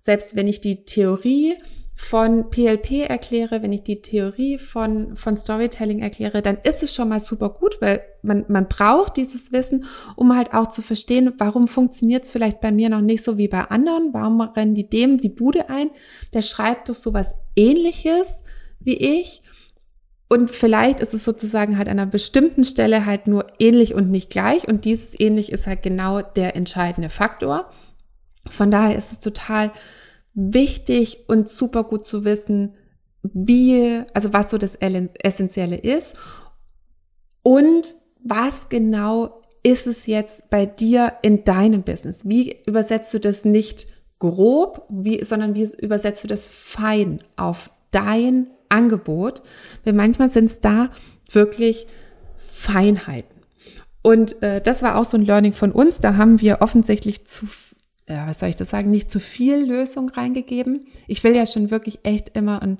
selbst 0.00 0.36
wenn 0.36 0.48
ich 0.48 0.60
die 0.60 0.84
Theorie 0.84 1.56
von 2.00 2.48
PLP 2.48 3.08
erkläre, 3.08 3.62
wenn 3.62 3.74
ich 3.74 3.82
die 3.82 4.00
Theorie 4.00 4.56
von, 4.56 5.14
von 5.16 5.36
Storytelling 5.36 6.00
erkläre, 6.00 6.40
dann 6.40 6.56
ist 6.64 6.82
es 6.82 6.94
schon 6.94 7.10
mal 7.10 7.20
super 7.20 7.50
gut, 7.50 7.76
weil 7.80 8.02
man, 8.22 8.46
man 8.48 8.68
braucht 8.68 9.18
dieses 9.18 9.52
Wissen, 9.52 9.84
um 10.16 10.34
halt 10.34 10.54
auch 10.54 10.68
zu 10.68 10.80
verstehen, 10.80 11.34
warum 11.36 11.68
funktioniert 11.68 12.24
es 12.24 12.32
vielleicht 12.32 12.62
bei 12.62 12.72
mir 12.72 12.88
noch 12.88 13.02
nicht 13.02 13.22
so 13.22 13.36
wie 13.36 13.48
bei 13.48 13.60
anderen, 13.60 14.08
warum 14.12 14.40
rennen 14.40 14.74
die 14.74 14.88
dem 14.88 15.20
die 15.20 15.28
Bude 15.28 15.68
ein, 15.68 15.90
der 16.32 16.40
schreibt 16.40 16.88
doch 16.88 16.94
sowas 16.94 17.34
ähnliches 17.54 18.44
wie 18.80 18.96
ich. 18.96 19.42
Und 20.28 20.50
vielleicht 20.50 21.00
ist 21.00 21.12
es 21.12 21.24
sozusagen 21.24 21.76
halt 21.76 21.88
an 21.88 21.98
einer 21.98 22.10
bestimmten 22.10 22.64
Stelle 22.64 23.04
halt 23.04 23.26
nur 23.26 23.46
ähnlich 23.58 23.94
und 23.94 24.10
nicht 24.10 24.30
gleich. 24.30 24.66
Und 24.66 24.86
dieses 24.86 25.18
ähnlich 25.20 25.52
ist 25.52 25.66
halt 25.66 25.82
genau 25.82 26.22
der 26.22 26.56
entscheidende 26.56 27.10
Faktor. 27.10 27.70
Von 28.48 28.70
daher 28.70 28.96
ist 28.96 29.12
es 29.12 29.20
total 29.20 29.70
wichtig 30.34 31.24
und 31.28 31.48
super 31.48 31.84
gut 31.84 32.06
zu 32.06 32.24
wissen, 32.24 32.74
wie, 33.22 34.02
also 34.14 34.32
was 34.32 34.50
so 34.50 34.58
das 34.58 34.76
Essentielle 34.76 35.76
ist 35.76 36.16
und 37.42 37.94
was 38.22 38.68
genau 38.68 39.40
ist 39.62 39.86
es 39.86 40.06
jetzt 40.06 40.48
bei 40.50 40.66
dir 40.66 41.14
in 41.22 41.44
deinem 41.44 41.82
Business? 41.82 42.22
Wie 42.24 42.56
übersetzt 42.66 43.12
du 43.12 43.20
das 43.20 43.44
nicht 43.44 43.86
grob, 44.18 44.86
wie, 44.88 45.22
sondern 45.24 45.54
wie 45.54 45.68
übersetzt 45.78 46.24
du 46.24 46.28
das 46.28 46.48
fein 46.48 47.22
auf 47.36 47.70
dein 47.90 48.46
Angebot? 48.68 49.42
Weil 49.84 49.92
manchmal 49.92 50.30
sind 50.30 50.46
es 50.46 50.60
da 50.60 50.90
wirklich 51.30 51.86
Feinheiten. 52.36 53.40
Und 54.02 54.42
äh, 54.42 54.62
das 54.62 54.82
war 54.82 54.96
auch 54.96 55.04
so 55.04 55.18
ein 55.18 55.24
Learning 55.24 55.52
von 55.52 55.72
uns. 55.72 56.00
Da 56.00 56.16
haben 56.16 56.40
wir 56.40 56.62
offensichtlich 56.62 57.26
zu 57.26 57.46
ja, 58.10 58.26
was 58.26 58.40
soll 58.40 58.48
ich 58.48 58.56
das 58.56 58.70
sagen, 58.70 58.90
nicht 58.90 59.10
zu 59.10 59.20
viel 59.20 59.56
Lösung 59.56 60.08
reingegeben. 60.08 60.86
Ich 61.06 61.22
will 61.24 61.34
ja 61.34 61.46
schon 61.46 61.70
wirklich 61.70 62.00
echt 62.02 62.36
immer 62.36 62.60
einen 62.62 62.78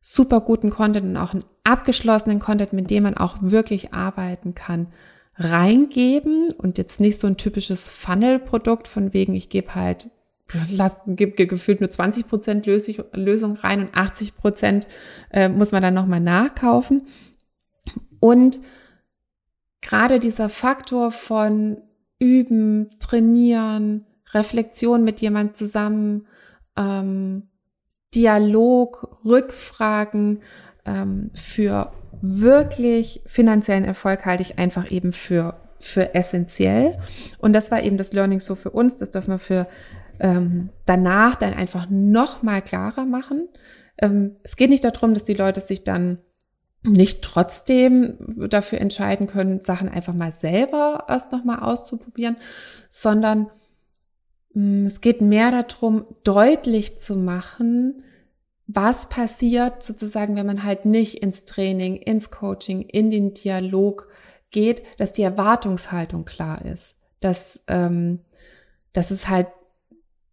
super 0.00 0.40
guten 0.40 0.70
Content 0.70 1.06
und 1.06 1.16
auch 1.16 1.34
einen 1.34 1.44
abgeschlossenen 1.64 2.38
Content, 2.38 2.72
mit 2.72 2.90
dem 2.90 3.02
man 3.02 3.16
auch 3.16 3.36
wirklich 3.40 3.92
arbeiten 3.92 4.54
kann, 4.54 4.88
reingeben 5.36 6.52
und 6.52 6.78
jetzt 6.78 7.00
nicht 7.00 7.20
so 7.20 7.26
ein 7.26 7.36
typisches 7.36 7.92
Funnel-Produkt 7.92 8.88
von 8.88 9.12
wegen, 9.12 9.34
ich 9.34 9.48
gebe 9.48 9.74
halt, 9.74 10.10
lass, 10.70 10.96
gebe 11.06 11.46
gefühlt 11.46 11.80
nur 11.80 11.90
20 11.90 12.26
Prozent 12.26 12.66
Lösung 12.66 13.56
rein 13.56 13.80
und 13.80 13.94
80 13.94 14.36
Prozent 14.36 14.86
äh, 15.32 15.48
muss 15.48 15.72
man 15.72 15.82
dann 15.82 15.94
nochmal 15.94 16.20
nachkaufen. 16.20 17.08
Und 18.20 18.58
gerade 19.80 20.20
dieser 20.20 20.48
Faktor 20.48 21.10
von 21.10 21.78
üben, 22.18 22.90
trainieren, 22.98 24.06
Reflexion 24.32 25.04
mit 25.04 25.20
jemand 25.20 25.56
zusammen, 25.56 26.26
ähm, 26.76 27.48
Dialog, 28.14 29.18
Rückfragen 29.24 30.42
ähm, 30.84 31.30
für 31.34 31.92
wirklich 32.22 33.22
finanziellen 33.26 33.84
Erfolg 33.84 34.24
halte 34.24 34.42
ich 34.42 34.58
einfach 34.58 34.90
eben 34.90 35.12
für, 35.12 35.56
für 35.78 36.14
essentiell. 36.14 36.96
Und 37.38 37.52
das 37.52 37.70
war 37.70 37.82
eben 37.82 37.98
das 37.98 38.12
Learning 38.12 38.40
so 38.40 38.54
für 38.54 38.70
uns. 38.70 38.96
Das 38.96 39.10
dürfen 39.10 39.32
wir 39.32 39.38
für 39.38 39.66
ähm, 40.18 40.70
danach 40.86 41.36
dann 41.36 41.52
einfach 41.52 41.88
noch 41.90 42.42
mal 42.42 42.62
klarer 42.62 43.04
machen. 43.04 43.48
Ähm, 43.98 44.36
es 44.42 44.56
geht 44.56 44.70
nicht 44.70 44.84
darum, 44.84 45.14
dass 45.14 45.24
die 45.24 45.34
Leute 45.34 45.60
sich 45.60 45.84
dann 45.84 46.18
nicht 46.82 47.22
trotzdem 47.22 48.16
dafür 48.48 48.80
entscheiden 48.80 49.26
können, 49.26 49.60
Sachen 49.60 49.88
einfach 49.88 50.14
mal 50.14 50.32
selber 50.32 51.04
erst 51.08 51.32
noch 51.32 51.44
mal 51.44 51.58
auszuprobieren, 51.58 52.36
sondern 52.88 53.50
es 54.56 55.00
geht 55.00 55.20
mehr 55.20 55.50
darum, 55.50 56.06
deutlich 56.24 56.98
zu 56.98 57.16
machen, 57.16 58.02
was 58.66 59.08
passiert 59.08 59.82
sozusagen, 59.82 60.34
wenn 60.36 60.46
man 60.46 60.64
halt 60.64 60.86
nicht 60.86 61.22
ins 61.22 61.44
Training, 61.44 61.96
ins 61.96 62.30
Coaching, 62.30 62.82
in 62.82 63.10
den 63.10 63.34
Dialog 63.34 64.08
geht, 64.50 64.82
dass 64.98 65.12
die 65.12 65.22
Erwartungshaltung 65.22 66.24
klar 66.24 66.64
ist, 66.64 66.96
dass, 67.20 67.62
ähm, 67.68 68.20
dass 68.92 69.10
es 69.10 69.28
halt, 69.28 69.48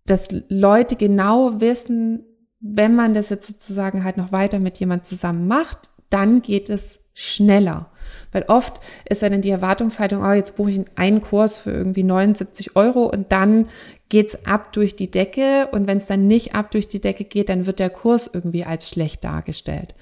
dass 0.05 0.29
Leute 0.47 0.95
genau 0.95 1.59
wissen, 1.59 2.23
wenn 2.59 2.95
man 2.95 3.13
das 3.13 3.29
jetzt 3.29 3.47
sozusagen 3.47 4.03
halt 4.03 4.17
noch 4.17 4.31
weiter 4.31 4.59
mit 4.59 4.77
jemand 4.77 5.05
zusammen 5.05 5.47
macht, 5.47 5.89
dann 6.09 6.41
geht 6.41 6.69
es 6.69 6.99
schneller. 7.13 7.91
Weil 8.31 8.43
oft 8.47 8.79
ist 9.07 9.21
dann 9.21 9.41
die 9.41 9.49
Erwartungshaltung, 9.49 10.23
oh, 10.23 10.31
jetzt 10.31 10.55
buche 10.55 10.71
ich 10.71 10.81
einen 10.95 11.21
Kurs 11.21 11.57
für 11.57 11.71
irgendwie 11.71 12.03
79 12.03 12.75
Euro 12.75 13.05
und 13.05 13.31
dann 13.31 13.67
geht's 14.13 14.45
ab 14.45 14.73
durch 14.73 14.95
die 14.95 15.09
Decke. 15.09 15.69
Und 15.71 15.87
wenn 15.87 15.97
es 15.97 16.05
dann 16.05 16.27
nicht 16.27 16.53
ab 16.53 16.69
durch 16.69 16.87
die 16.87 17.01
Decke 17.01 17.23
geht, 17.23 17.49
dann 17.49 17.65
wird 17.65 17.79
der 17.79 17.89
Kurs 17.89 18.29
irgendwie 18.31 18.63
als 18.63 18.87
schlecht 18.87 19.23
dargestellt. 19.23 19.95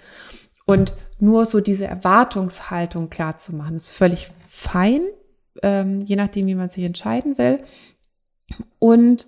Und 0.65 0.91
nur 1.17 1.45
so 1.45 1.61
diese 1.61 1.85
Erwartungshaltung 1.85 3.09
klar 3.09 3.37
zu 3.37 3.55
machen, 3.55 3.77
ist 3.77 3.91
völlig 3.91 4.29
fein, 4.49 4.99
ähm, 5.63 6.01
je 6.01 6.17
nachdem, 6.17 6.45
wie 6.47 6.55
man 6.55 6.67
sich 6.67 6.83
entscheiden 6.83 7.37
will. 7.37 7.59
Und 8.79 9.27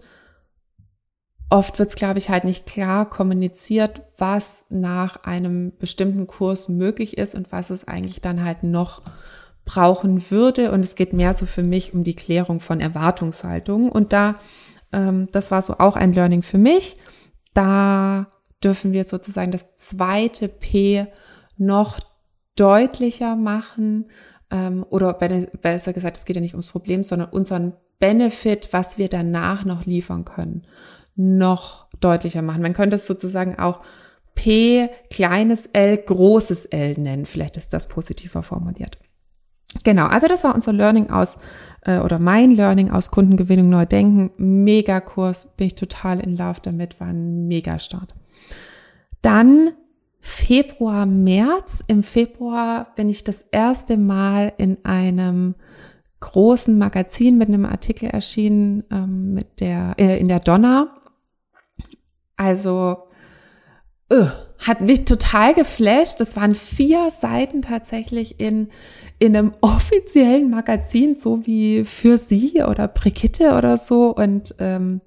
oft 1.50 1.80
wird 1.80 1.88
es, 1.88 1.96
glaube 1.96 2.20
ich, 2.20 2.28
halt 2.28 2.44
nicht 2.44 2.66
klar 2.66 3.10
kommuniziert, 3.10 4.02
was 4.18 4.66
nach 4.68 5.24
einem 5.24 5.72
bestimmten 5.80 6.28
Kurs 6.28 6.68
möglich 6.68 7.18
ist 7.18 7.36
und 7.36 7.54
was 7.54 7.70
es 7.70 7.88
eigentlich 7.88 8.20
dann 8.20 8.44
halt 8.44 8.64
noch 8.64 9.02
brauchen 9.64 10.30
würde. 10.30 10.74
Und 10.74 10.84
es 10.84 10.96
geht 10.96 11.14
mehr 11.14 11.34
so 11.34 11.46
für 11.46 11.64
mich 11.64 11.94
um 11.94 12.04
die 12.04 12.18
Klärung 12.18 12.60
von 12.60 12.82
Erwartungshaltungen. 12.82 13.90
Und 13.90 14.12
da, 14.12 14.36
ähm, 14.94 15.28
das 15.32 15.52
war 15.52 15.62
so 15.62 15.76
auch 15.80 15.96
ein 15.96 16.14
Learning 16.14 16.44
für 16.44 16.58
mich. 16.58 16.96
Da 17.54 18.28
dürfen 18.64 18.94
wir 18.94 19.04
sozusagen 19.04 19.52
das 19.52 19.76
zweite 19.76 20.48
P 20.48 21.08
noch 21.58 22.00
deutlicher 22.56 23.36
machen. 23.36 24.06
Ähm, 24.52 24.86
oder 24.90 25.14
besser 25.14 25.94
gesagt, 25.94 26.18
es 26.18 26.26
geht 26.26 26.36
ja 26.36 26.42
nicht 26.42 26.54
ums 26.54 26.72
Problem, 26.72 27.04
sondern 27.04 27.30
unseren 27.30 27.74
Benefit, 28.00 28.70
was 28.72 28.98
wir 28.98 29.10
danach 29.10 29.66
noch 29.66 29.86
liefern 29.86 30.26
können 30.26 30.66
noch 31.16 31.88
deutlicher 32.00 32.42
machen. 32.42 32.62
Man 32.62 32.74
könnte 32.74 32.96
es 32.96 33.06
sozusagen 33.06 33.60
auch 33.60 33.82
P 34.36 34.90
kleines 35.10 35.68
l 35.74 35.98
großes 35.98 36.66
L 36.66 36.94
nennen. 36.94 37.26
Vielleicht 37.26 37.58
ist 37.58 37.74
das 37.74 37.88
positiver 37.88 38.42
formuliert. 38.42 38.98
Genau, 39.84 40.06
also 40.08 40.28
das 40.28 40.44
war 40.44 40.56
unser 40.56 40.74
Learning 40.74 41.10
aus 41.10 41.38
äh, 41.86 42.00
oder 42.00 42.20
mein 42.20 42.52
Learning 42.52 42.92
aus 42.92 43.12
Kundengewinnung 43.12 43.70
neu 43.70 43.86
denken. 43.86 44.32
Megakurs, 44.38 45.48
bin 45.58 45.68
ich 45.68 45.76
total 45.76 46.20
in 46.20 46.36
Love 46.38 46.60
damit, 46.62 47.00
war 47.00 47.08
ein 47.08 47.48
Megastart. 47.48 48.14
Dann 49.22 49.72
Februar, 50.20 51.06
März. 51.06 51.84
Im 51.88 52.02
Februar 52.02 52.94
bin 52.96 53.10
ich 53.10 53.24
das 53.24 53.42
erste 53.52 53.98
Mal 53.98 54.54
in 54.58 54.78
einem 54.84 55.56
großen 56.22 56.78
Magazin 56.78 57.38
mit 57.38 57.50
einem 57.50 57.66
Artikel 57.66 58.10
erschienen 58.10 58.86
ähm, 58.90 59.34
mit 59.34 59.60
der, 59.60 59.96
äh, 59.98 60.18
in 60.20 60.30
der 60.30 60.40
Donner. 60.40 60.96
Also 62.38 63.10
uh, 64.12 64.28
hat 64.64 64.82
mich 64.82 65.06
total 65.06 65.54
geflasht. 65.54 66.20
Das 66.20 66.36
waren 66.36 66.56
vier 66.56 67.12
Seiten 67.12 67.62
tatsächlich 67.62 68.40
in, 68.40 68.70
in 69.20 69.36
einem 69.36 69.54
offiziellen 69.62 70.50
Magazin, 70.50 71.18
so 71.18 71.46
wie 71.46 71.84
für 71.84 72.18
sie 72.18 72.64
oder 72.64 72.88
Brigitte 72.88 73.56
oder 73.56 73.78
so. 73.78 74.16
Und 74.16 74.56
ähm, 74.60 75.02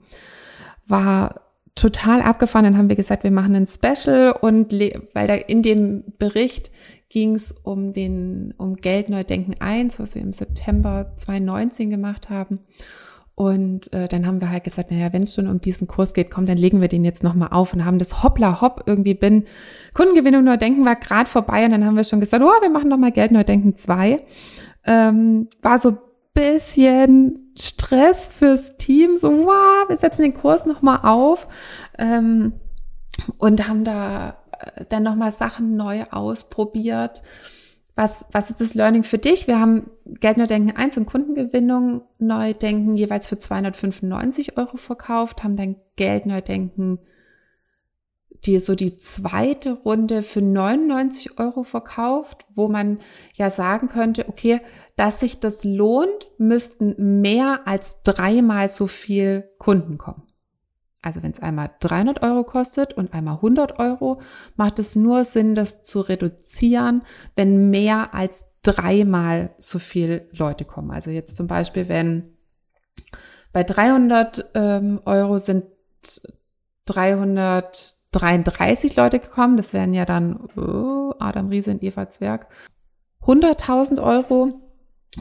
war 0.87 1.41
total 1.75 2.23
abgefahren. 2.23 2.65
Dann 2.65 2.79
haben 2.79 2.89
wir 2.89 2.97
gesagt, 2.97 3.25
wir 3.25 3.31
machen 3.31 3.55
ein 3.55 3.67
Special 3.67 4.33
und 4.41 4.73
weil 4.73 5.27
da 5.27 5.35
in 5.35 5.63
dem 5.63 6.05
Bericht 6.19 6.71
ging 7.09 7.35
es 7.35 7.53
um 7.53 7.93
den 7.93 8.53
um 8.59 8.77
Geldneudenken 8.77 9.57
1, 9.61 9.99
was 9.99 10.15
wir 10.15 10.23
im 10.23 10.33
September 10.33 11.13
2019 11.17 11.91
gemacht 11.91 12.31
haben. 12.31 12.61
Und 13.37 13.93
äh, 13.93 14.09
dann 14.09 14.27
haben 14.27 14.41
wir 14.41 14.51
halt 14.51 14.65
gesagt, 14.65 14.91
naja, 14.91 15.13
wenn 15.13 15.23
es 15.23 15.35
schon 15.35 15.47
um 15.47 15.61
diesen 15.61 15.87
Kurs 15.87 16.15
geht, 16.15 16.31
komm, 16.31 16.47
dann 16.47 16.57
legen 16.57 16.81
wir 16.81 16.89
den 16.89 17.05
jetzt 17.05 17.23
nochmal 17.23 17.51
auf 17.53 17.75
und 17.75 17.85
haben 17.85 17.99
das 17.99 18.23
hoppla 18.23 18.63
hopp 18.63 18.85
irgendwie 18.87 19.13
bin. 19.13 19.45
Kundengewinnung 19.93 20.43
neu 20.43 20.57
denken 20.57 20.87
war 20.87 20.97
gerade 20.97 21.29
vorbei 21.29 21.67
und 21.67 21.73
dann 21.73 21.85
haben 21.85 21.97
wir 21.97 22.05
schon 22.05 22.21
gesagt, 22.21 22.43
oh, 22.43 22.63
wir 22.63 22.71
machen 22.71 22.89
nochmal 22.89 23.13
Geld 23.13 23.33
neu 23.33 23.45
denken 23.45 23.77
2. 23.77 24.25
Ähm, 24.87 25.49
war 25.61 25.79
so 25.79 25.99
bisschen 26.33 27.53
Stress 27.59 28.29
fürs 28.29 28.79
Team, 28.79 29.19
so, 29.19 29.31
wow, 29.31 29.87
wir 29.89 29.99
setzen 29.99 30.23
den 30.23 30.35
Kurs 30.35 30.65
nochmal 30.65 31.01
auf 31.03 31.47
ähm, 31.99 32.55
und 33.37 33.69
haben 33.69 33.85
da 33.85 34.39
äh, 34.59 34.87
dann 34.89 35.03
nochmal 35.03 35.33
Sachen 35.33 35.77
neu 35.77 36.05
ausprobiert 36.11 37.23
was, 37.97 38.27
was 38.31 38.51
ist 38.51 38.61
das 38.61 38.75
Learning 38.75 39.03
für 39.03 39.17
dich? 39.17 39.47
Wir 39.47 39.59
haben 39.59 39.91
Geld 40.05 40.37
neu 40.37 40.47
denken 40.47 40.77
1 40.77 40.99
und 40.99 41.07
Kundengewinnung 41.07 42.03
neu 42.19 42.53
denken 42.53 42.95
jeweils 42.95 43.27
für 43.27 43.39
295 43.39 44.59
Euro 44.59 44.77
verkauft, 44.77 45.43
haben 45.43 45.57
dann 45.57 45.77
Geld 45.97 46.27
neu 46.27 46.43
die 48.45 48.61
so 48.61 48.75
die 48.75 48.99
zweite 48.99 49.73
Runde 49.73 50.23
für 50.23 50.43
99 50.43 51.39
Euro 51.39 51.63
verkauft, 51.63 52.45
wo 52.55 52.69
man 52.69 52.99
ja 53.35 53.49
sagen 53.49 53.89
könnte, 53.89 54.29
okay, 54.29 54.61
dass 54.97 55.21
sich 55.21 55.41
das 55.41 55.65
lohnt, 55.65 56.31
müssten 56.37 57.23
mehr 57.23 57.67
als 57.67 58.03
dreimal 58.03 58.69
so 58.69 58.87
viel 58.87 59.49
Kunden 59.59 59.97
kommen. 59.97 60.26
Also 61.07 61.23
wenn 61.23 61.31
es 61.31 61.41
einmal 61.41 61.71
300 61.79 62.25
Euro 62.25 62.43
kostet 62.43 62.93
und 62.93 63.15
einmal 63.15 63.37
100 63.37 63.79
Euro, 63.79 64.21
macht 64.57 64.81
es 64.81 64.97
nur 64.97 65.25
Sinn, 65.25 65.55
das 65.55 65.85
zu 65.85 66.01
reduzieren, 66.01 67.03
wenn 67.37 67.71
mehr 67.71 68.13
als 68.13 68.47
dreimal 68.63 69.55
so 69.59 69.79
viel 69.79 70.29
Leute 70.33 70.65
kommen. 70.65 70.91
Also 70.91 71.11
jetzt 71.11 71.37
zum 71.37 71.47
Beispiel, 71.47 71.89
wenn 71.89 72.35
bei 73.53 73.63
300 73.63 74.51
ähm, 74.55 75.01
Euro 75.05 75.39
sind 75.39 75.67
333 76.87 78.97
Leute 78.97 79.21
gekommen, 79.21 79.57
das 79.57 79.73
wären 79.73 79.95
ja 79.95 80.07
dann 80.07 80.41
oh, 80.57 81.15
Adam 81.21 81.51
Riese 81.51 81.71
und 81.71 81.85
Eva 81.85 82.11
Zwerg, 82.11 82.49
100.000 83.23 84.03
Euro 84.03 84.61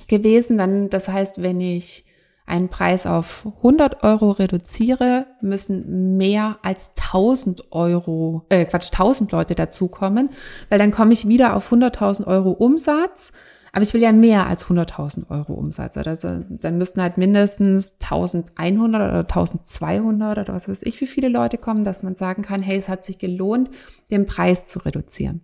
gewesen. 0.08 0.58
Dann, 0.58 0.90
das 0.90 1.08
heißt, 1.08 1.44
wenn 1.44 1.62
ich 1.62 2.06
einen 2.46 2.70
Preis 2.70 3.06
auf 3.06 3.48
100 3.58 4.04
Euro 4.04 4.32
reduziere, 4.32 5.26
müssen 5.42 6.18
mehr 6.18 6.58
als 6.62 6.92
1000 6.98 7.72
Euro, 7.72 8.46
äh 8.50 8.66
Quatsch, 8.66 8.92
1000 8.92 9.32
Leute 9.32 9.56
dazukommen, 9.56 10.30
weil 10.70 10.80
dann 10.80 10.92
komme 10.92 11.14
ich 11.14 11.28
wieder 11.28 11.56
auf 11.56 11.72
100.000 11.72 12.28
Euro 12.28 12.52
Umsatz. 12.52 13.32
Aber 13.72 13.84
ich 13.84 13.94
will 13.94 14.02
ja 14.02 14.14
mehr 14.14 14.48
als 14.48 14.68
100.000 14.68 15.30
Euro 15.30 15.54
Umsatz. 15.54 15.98
Also 15.98 16.44
dann 16.50 16.78
müssten 16.78 17.02
halt 17.02 17.18
mindestens 17.18 17.96
1100 18.02 19.02
oder 19.02 19.20
1200 19.20 20.38
oder 20.38 20.54
was 20.54 20.70
weiß 20.70 20.84
ich, 20.84 21.02
wie 21.02 21.08
viele 21.08 21.28
Leute 21.28 21.58
kommen, 21.58 21.84
dass 21.84 22.02
man 22.02 22.16
sagen 22.16 22.42
kann, 22.42 22.62
hey, 22.62 22.78
es 22.78 22.88
hat 22.88 23.04
sich 23.04 23.18
gelohnt, 23.18 23.70
den 24.12 24.28
Preis 24.28 24.66
zu 24.66 24.80
reduzieren. 24.80 25.42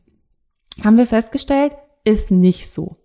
Haben 0.82 0.98
wir 0.98 1.08
festgestellt, 1.08 1.74
ist 2.06 2.32
nicht 2.32 2.72
so. 2.72 2.96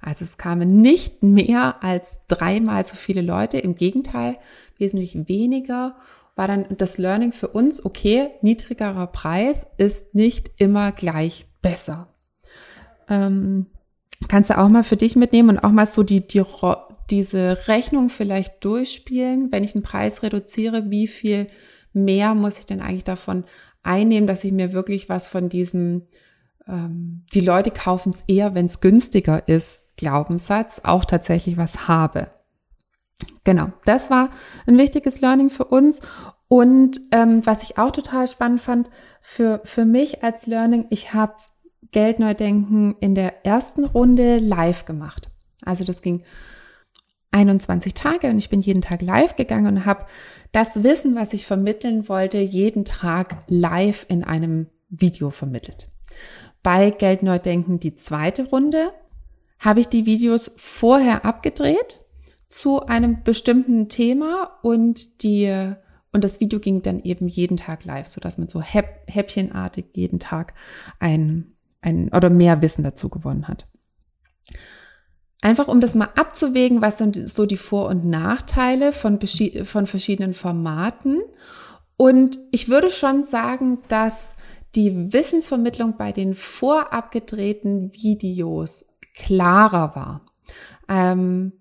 Also 0.00 0.24
es 0.24 0.36
kamen 0.36 0.80
nicht 0.80 1.22
mehr 1.22 1.82
als 1.82 2.20
dreimal 2.28 2.84
so 2.84 2.94
viele 2.94 3.22
Leute, 3.22 3.58
im 3.58 3.74
Gegenteil, 3.74 4.36
wesentlich 4.78 5.28
weniger 5.28 5.96
war 6.38 6.46
dann 6.46 6.66
das 6.78 6.98
Learning 6.98 7.32
für 7.32 7.48
uns, 7.48 7.84
okay, 7.84 8.28
niedrigerer 8.42 9.08
Preis 9.08 9.66
ist 9.76 10.14
nicht 10.14 10.52
immer 10.56 10.92
gleich 10.92 11.46
besser. 11.62 12.14
Ähm, 13.08 13.66
kannst 14.28 14.48
du 14.48 14.56
auch 14.56 14.68
mal 14.68 14.84
für 14.84 14.96
dich 14.96 15.16
mitnehmen 15.16 15.50
und 15.50 15.58
auch 15.58 15.72
mal 15.72 15.86
so 15.86 16.04
die, 16.04 16.24
die, 16.24 16.44
diese 17.10 17.66
Rechnung 17.66 18.08
vielleicht 18.08 18.64
durchspielen, 18.64 19.50
wenn 19.50 19.64
ich 19.64 19.74
einen 19.74 19.82
Preis 19.82 20.22
reduziere, 20.22 20.90
wie 20.90 21.08
viel 21.08 21.48
mehr 21.92 22.36
muss 22.36 22.60
ich 22.60 22.66
denn 22.66 22.80
eigentlich 22.80 23.02
davon 23.02 23.42
einnehmen, 23.82 24.28
dass 24.28 24.44
ich 24.44 24.52
mir 24.52 24.72
wirklich 24.72 25.08
was 25.08 25.28
von 25.28 25.48
diesem, 25.48 26.02
ähm, 26.68 27.24
die 27.34 27.40
Leute 27.40 27.72
kaufen 27.72 28.10
es 28.10 28.22
eher, 28.28 28.54
wenn 28.54 28.66
es 28.66 28.80
günstiger 28.80 29.48
ist, 29.48 29.87
Glaubenssatz 29.98 30.80
auch 30.84 31.04
tatsächlich 31.04 31.58
was 31.58 31.86
habe. 31.86 32.30
Genau, 33.44 33.72
das 33.84 34.10
war 34.10 34.30
ein 34.66 34.78
wichtiges 34.78 35.20
Learning 35.20 35.50
für 35.50 35.64
uns. 35.64 36.00
Und 36.48 37.00
ähm, 37.12 37.44
was 37.44 37.62
ich 37.62 37.76
auch 37.76 37.90
total 37.90 38.26
spannend 38.26 38.62
fand 38.62 38.88
für, 39.20 39.60
für 39.64 39.84
mich 39.84 40.22
als 40.22 40.46
Learning, 40.46 40.86
ich 40.88 41.12
habe 41.12 41.34
Geldneudenken 41.92 42.96
in 43.00 43.14
der 43.14 43.44
ersten 43.44 43.84
Runde 43.84 44.38
live 44.38 44.86
gemacht. 44.86 45.30
Also 45.62 45.84
das 45.84 46.00
ging 46.00 46.22
21 47.30 47.94
Tage 47.94 48.28
und 48.28 48.38
ich 48.38 48.48
bin 48.48 48.60
jeden 48.60 48.80
Tag 48.80 49.02
live 49.02 49.36
gegangen 49.36 49.66
und 49.66 49.86
habe 49.86 50.06
das 50.52 50.82
Wissen, 50.82 51.14
was 51.14 51.32
ich 51.32 51.44
vermitteln 51.46 52.08
wollte, 52.08 52.38
jeden 52.38 52.84
Tag 52.84 53.44
live 53.48 54.06
in 54.08 54.24
einem 54.24 54.68
Video 54.88 55.30
vermittelt. 55.30 55.88
Bei 56.62 56.90
Geldneudenken 56.90 57.80
die 57.80 57.94
zweite 57.94 58.48
Runde 58.48 58.92
habe 59.58 59.80
ich 59.80 59.88
die 59.88 60.06
Videos 60.06 60.54
vorher 60.56 61.24
abgedreht 61.24 62.00
zu 62.48 62.86
einem 62.86 63.22
bestimmten 63.24 63.88
Thema 63.88 64.58
und 64.62 65.22
die 65.22 65.74
und 66.10 66.24
das 66.24 66.40
Video 66.40 66.58
ging 66.58 66.82
dann 66.82 67.00
eben 67.00 67.28
jeden 67.28 67.56
Tag 67.56 67.84
live, 67.84 68.06
so 68.06 68.20
dass 68.20 68.38
man 68.38 68.48
so 68.48 68.62
häpp, 68.62 69.02
häppchenartig 69.08 69.86
jeden 69.92 70.18
Tag 70.18 70.54
ein, 70.98 71.52
ein 71.82 72.08
oder 72.14 72.30
mehr 72.30 72.62
Wissen 72.62 72.82
dazu 72.82 73.08
gewonnen 73.08 73.46
hat. 73.46 73.68
Einfach 75.40 75.68
um 75.68 75.80
das 75.80 75.94
mal 75.94 76.08
abzuwägen, 76.16 76.80
was 76.80 76.98
sind 76.98 77.28
so 77.28 77.46
die 77.46 77.58
Vor- 77.58 77.88
und 77.88 78.04
Nachteile 78.04 78.92
von, 78.92 79.20
von 79.64 79.86
verschiedenen 79.86 80.32
Formaten. 80.32 81.20
Und 81.96 82.38
ich 82.50 82.68
würde 82.68 82.90
schon 82.90 83.24
sagen, 83.24 83.78
dass 83.88 84.34
die 84.74 85.12
Wissensvermittlung 85.12 85.96
bei 85.96 86.12
den 86.12 86.34
vorab 86.34 87.12
gedrehten 87.12 87.92
Videos 87.92 88.87
klarer 89.18 89.94
war. 89.94 90.20
Ähm, 90.88 91.52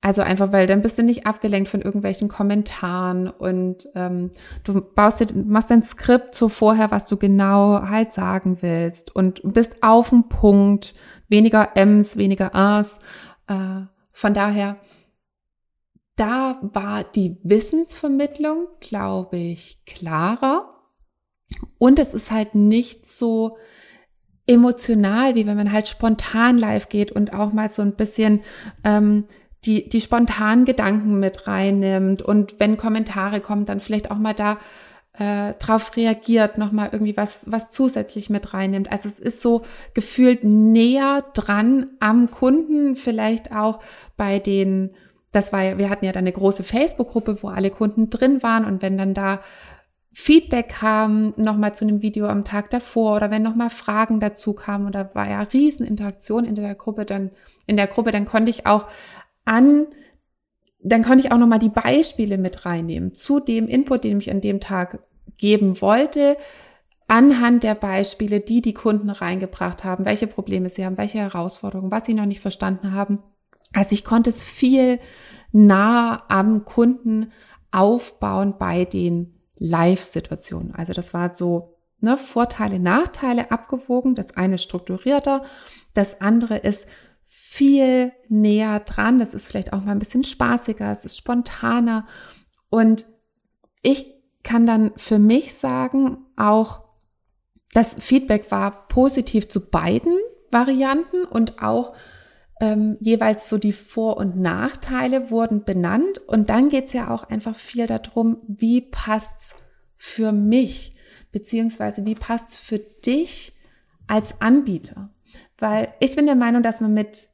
also 0.00 0.20
einfach, 0.22 0.50
weil 0.50 0.66
dann 0.66 0.82
bist 0.82 0.98
du 0.98 1.04
nicht 1.04 1.26
abgelenkt 1.26 1.68
von 1.68 1.80
irgendwelchen 1.80 2.26
Kommentaren 2.26 3.28
und 3.28 3.88
ähm, 3.94 4.32
du 4.64 4.80
baust 4.80 5.20
dir, 5.20 5.28
machst 5.44 5.70
dein 5.70 5.84
Skript 5.84 6.34
so 6.34 6.48
vorher, 6.48 6.90
was 6.90 7.06
du 7.06 7.16
genau 7.16 7.88
halt 7.88 8.12
sagen 8.12 8.58
willst 8.62 9.14
und 9.14 9.40
bist 9.44 9.80
auf 9.80 10.08
dem 10.08 10.28
Punkt, 10.28 10.94
weniger 11.28 11.76
Ms, 11.76 12.16
weniger 12.16 12.52
As. 12.52 12.98
Äh, 13.46 13.82
von 14.10 14.34
daher, 14.34 14.76
da 16.16 16.58
war 16.62 17.04
die 17.04 17.38
Wissensvermittlung, 17.44 18.66
glaube 18.80 19.36
ich, 19.36 19.84
klarer. 19.86 20.68
Und 21.78 22.00
es 22.00 22.12
ist 22.12 22.32
halt 22.32 22.56
nicht 22.56 23.06
so 23.06 23.56
emotional, 24.52 25.34
wie 25.34 25.46
wenn 25.46 25.56
man 25.56 25.72
halt 25.72 25.88
spontan 25.88 26.58
live 26.58 26.88
geht 26.88 27.12
und 27.12 27.32
auch 27.32 27.52
mal 27.52 27.70
so 27.70 27.82
ein 27.82 27.92
bisschen 27.92 28.40
ähm, 28.84 29.24
die, 29.64 29.88
die 29.88 30.00
spontanen 30.00 30.64
Gedanken 30.64 31.20
mit 31.20 31.46
reinnimmt 31.46 32.22
und 32.22 32.58
wenn 32.58 32.76
Kommentare 32.76 33.40
kommen, 33.40 33.64
dann 33.64 33.80
vielleicht 33.80 34.10
auch 34.10 34.18
mal 34.18 34.34
da 34.34 34.58
äh, 35.18 35.54
drauf 35.54 35.96
reagiert, 35.96 36.58
nochmal 36.58 36.90
irgendwie 36.92 37.16
was, 37.16 37.44
was 37.50 37.70
zusätzlich 37.70 38.30
mit 38.30 38.54
reinnimmt. 38.54 38.90
Also 38.90 39.08
es 39.08 39.18
ist 39.18 39.42
so 39.42 39.62
gefühlt 39.94 40.42
näher 40.42 41.24
dran 41.34 41.88
am 42.00 42.30
Kunden, 42.30 42.96
vielleicht 42.96 43.52
auch 43.54 43.80
bei 44.16 44.38
den, 44.38 44.90
das 45.30 45.52
war 45.52 45.62
ja, 45.62 45.78
wir 45.78 45.90
hatten 45.90 46.06
ja 46.06 46.12
dann 46.12 46.24
eine 46.24 46.32
große 46.32 46.64
Facebook-Gruppe, 46.64 47.38
wo 47.42 47.48
alle 47.48 47.70
Kunden 47.70 48.10
drin 48.10 48.42
waren 48.42 48.64
und 48.64 48.82
wenn 48.82 48.96
dann 48.96 49.14
da 49.14 49.40
Feedback 50.12 50.68
kam 50.68 51.32
nochmal 51.36 51.74
zu 51.74 51.86
einem 51.86 52.02
Video 52.02 52.26
am 52.26 52.44
Tag 52.44 52.68
davor 52.70 53.16
oder 53.16 53.30
wenn 53.30 53.42
nochmal 53.42 53.70
Fragen 53.70 54.20
dazu 54.20 54.52
kamen 54.52 54.86
oder 54.86 55.14
war 55.14 55.28
ja 55.28 55.42
Rieseninteraktion 55.42 56.44
in 56.44 56.54
der 56.54 56.74
Gruppe, 56.74 57.06
dann 57.06 57.30
in 57.66 57.76
der 57.76 57.86
Gruppe, 57.86 58.12
dann 58.12 58.26
konnte 58.26 58.50
ich 58.50 58.66
auch 58.66 58.88
an, 59.46 59.86
dann 60.80 61.02
konnte 61.02 61.24
ich 61.24 61.32
auch 61.32 61.38
nochmal 61.38 61.58
die 61.58 61.70
Beispiele 61.70 62.36
mit 62.36 62.66
reinnehmen 62.66 63.14
zu 63.14 63.40
dem 63.40 63.68
Input, 63.68 64.04
den 64.04 64.18
ich 64.18 64.30
an 64.30 64.42
dem 64.42 64.60
Tag 64.60 65.02
geben 65.38 65.80
wollte, 65.80 66.36
anhand 67.08 67.62
der 67.62 67.74
Beispiele, 67.74 68.40
die 68.40 68.60
die 68.60 68.74
Kunden 68.74 69.08
reingebracht 69.08 69.82
haben, 69.82 70.04
welche 70.04 70.26
Probleme 70.26 70.68
sie 70.68 70.84
haben, 70.84 70.98
welche 70.98 71.18
Herausforderungen, 71.18 71.90
was 71.90 72.04
sie 72.04 72.14
noch 72.14 72.26
nicht 72.26 72.40
verstanden 72.40 72.92
haben. 72.92 73.20
Also 73.72 73.94
ich 73.94 74.04
konnte 74.04 74.30
es 74.30 74.42
viel 74.42 74.98
nah 75.52 76.24
am 76.28 76.64
Kunden 76.66 77.32
aufbauen 77.70 78.54
bei 78.58 78.84
den 78.84 79.34
Live-Situationen. 79.62 80.74
Also 80.74 80.92
das 80.92 81.14
war 81.14 81.34
so 81.34 81.76
ne, 82.00 82.18
Vorteile, 82.18 82.78
Nachteile 82.78 83.50
abgewogen. 83.50 84.14
Das 84.14 84.36
eine 84.36 84.58
strukturierter, 84.58 85.42
das 85.94 86.20
andere 86.20 86.58
ist 86.58 86.86
viel 87.24 88.12
näher 88.28 88.80
dran. 88.80 89.18
Das 89.18 89.34
ist 89.34 89.48
vielleicht 89.48 89.72
auch 89.72 89.82
mal 89.82 89.92
ein 89.92 89.98
bisschen 89.98 90.24
spaßiger, 90.24 90.92
es 90.92 91.04
ist 91.04 91.16
spontaner. 91.16 92.06
Und 92.68 93.06
ich 93.82 94.12
kann 94.42 94.66
dann 94.66 94.92
für 94.96 95.18
mich 95.18 95.54
sagen, 95.54 96.18
auch 96.36 96.80
das 97.72 97.94
Feedback 97.94 98.50
war 98.50 98.88
positiv 98.88 99.48
zu 99.48 99.70
beiden 99.70 100.18
Varianten 100.50 101.24
und 101.24 101.62
auch 101.62 101.94
ähm, 102.62 102.96
jeweils 103.00 103.48
so 103.48 103.58
die 103.58 103.72
Vor- 103.72 104.18
und 104.18 104.36
Nachteile 104.36 105.32
wurden 105.32 105.64
benannt. 105.64 106.18
Und 106.18 106.48
dann 106.48 106.68
geht 106.68 106.86
es 106.86 106.92
ja 106.92 107.12
auch 107.12 107.24
einfach 107.24 107.56
viel 107.56 107.88
darum, 107.88 108.36
wie 108.46 108.82
passt's 108.82 109.56
für 109.96 110.30
mich, 110.30 110.94
beziehungsweise 111.32 112.06
wie 112.06 112.14
passt's 112.14 112.56
für 112.56 112.78
dich 112.78 113.54
als 114.06 114.40
Anbieter. 114.40 115.10
Weil 115.58 115.92
ich 115.98 116.14
bin 116.14 116.26
der 116.26 116.36
Meinung, 116.36 116.62
dass 116.62 116.80
man 116.80 116.94
mit 116.94 117.30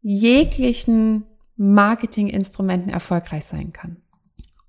jeglichen 0.00 1.24
Marketinginstrumenten 1.56 2.92
erfolgreich 2.92 3.46
sein 3.46 3.72
kann. 3.72 3.96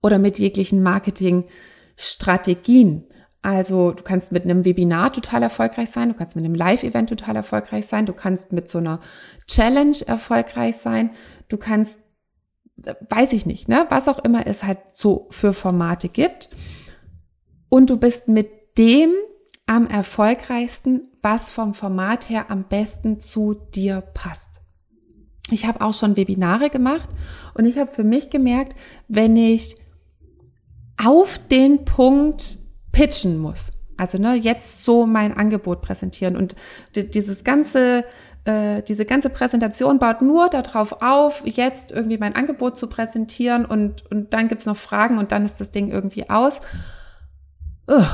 Oder 0.02 0.18
mit 0.18 0.40
jeglichen 0.40 0.82
Marketingstrategien. 0.82 3.04
Also 3.42 3.92
du 3.92 4.04
kannst 4.04 4.32
mit 4.32 4.44
einem 4.44 4.66
Webinar 4.66 5.14
total 5.14 5.44
erfolgreich 5.44 5.90
sein, 5.92 6.10
du 6.10 6.16
kannst 6.16 6.36
mit 6.36 6.44
einem 6.44 6.56
Live-Event 6.56 7.10
total 7.10 7.38
erfolgreich 7.38 7.88
sein, 7.88 8.06
du 8.06 8.14
kannst 8.14 8.52
mit 8.52 8.68
so 8.68 8.80
einer 8.80 9.00
Challenge 9.48 9.96
erfolgreich 10.06 10.78
sein, 10.78 11.12
du 11.48 11.58
kannst, 11.58 12.00
weiß 13.10 13.32
ich 13.34 13.46
nicht, 13.46 13.70
ne, 13.70 13.86
was 13.90 14.10
auch 14.10 14.20
immer 14.20 14.46
es 14.46 14.64
halt 14.64 14.80
so 14.92 15.28
für 15.32 15.54
Formate 15.54 16.10
gibt. 16.10 16.50
Und 17.70 17.90
du 17.90 17.98
bist 17.98 18.28
mit 18.28 18.50
dem 18.78 19.12
am 19.68 19.88
erfolgreichsten, 19.88 21.10
was 21.22 21.52
vom 21.52 21.74
Format 21.74 22.30
her 22.30 22.50
am 22.50 22.64
besten 22.64 23.20
zu 23.20 23.54
dir 23.54 24.02
passt. 24.02 24.62
Ich 25.52 25.66
habe 25.66 25.82
auch 25.82 25.94
schon 25.94 26.18
Webinare 26.18 26.70
gemacht 26.70 27.10
und 27.54 27.66
ich 27.66 27.78
habe 27.78 27.92
für 27.92 28.04
mich 28.04 28.30
gemerkt, 28.30 28.76
wenn 29.08 29.36
ich 29.36 29.78
auf 30.98 31.40
den 31.50 31.86
Punkt 31.86 32.58
pitchen 32.92 33.38
muss. 33.38 33.72
Also 33.98 34.18
ne, 34.18 34.36
jetzt 34.36 34.84
so 34.84 35.06
mein 35.06 35.36
Angebot 35.36 35.82
präsentieren 35.82 36.38
und 36.38 36.56
dieses 36.96 37.44
ganze 37.44 38.06
äh, 38.46 38.82
diese 38.84 39.06
ganze 39.06 39.30
Präsentation 39.30 40.00
baut 40.00 40.22
nur 40.22 40.50
darauf 40.50 41.02
auf, 41.02 41.44
jetzt 41.46 41.92
irgendwie 41.92 42.18
mein 42.18 42.36
Angebot 42.36 42.78
zu 42.78 42.88
präsentieren 42.88 43.66
und, 43.66 44.10
und 44.10 44.34
dann 44.34 44.48
gibt's 44.48 44.66
noch 44.66 44.78
Fragen 44.78 45.18
und 45.18 45.32
dann 45.32 45.46
ist 45.46 45.60
das 45.60 45.72
Ding 45.72 45.92
irgendwie 45.92 46.30
aus. 46.30 46.62
Ugh, 47.88 48.08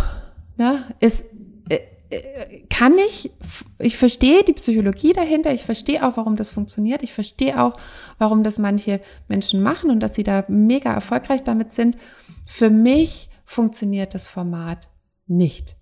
ne, 0.58 0.84
ist, 1.00 1.26
äh, 1.70 1.80
äh, 2.10 2.66
kann 2.70 2.98
ich, 2.98 3.32
ich 3.78 3.98
verstehe 3.98 4.44
die 4.44 4.54
Psychologie 4.54 5.14
dahinter, 5.14 5.54
ich 5.54 5.64
verstehe 5.64 6.06
auch, 6.06 6.18
warum 6.18 6.36
das 6.36 6.50
funktioniert, 6.50 7.04
ich 7.04 7.14
verstehe 7.14 7.62
auch, 7.62 7.78
warum 8.18 8.44
das 8.44 8.58
manche 8.58 9.02
Menschen 9.28 9.62
machen 9.62 9.92
und 9.92 10.00
dass 10.00 10.16
sie 10.16 10.24
da 10.24 10.44
mega 10.48 10.92
erfolgreich 10.92 11.44
damit 11.44 11.72
sind. 11.72 11.98
Für 12.48 12.70
mich 12.72 13.30
funktioniert 13.46 14.14
das 14.14 14.28
Format 14.28 14.90
nicht. 15.28 15.76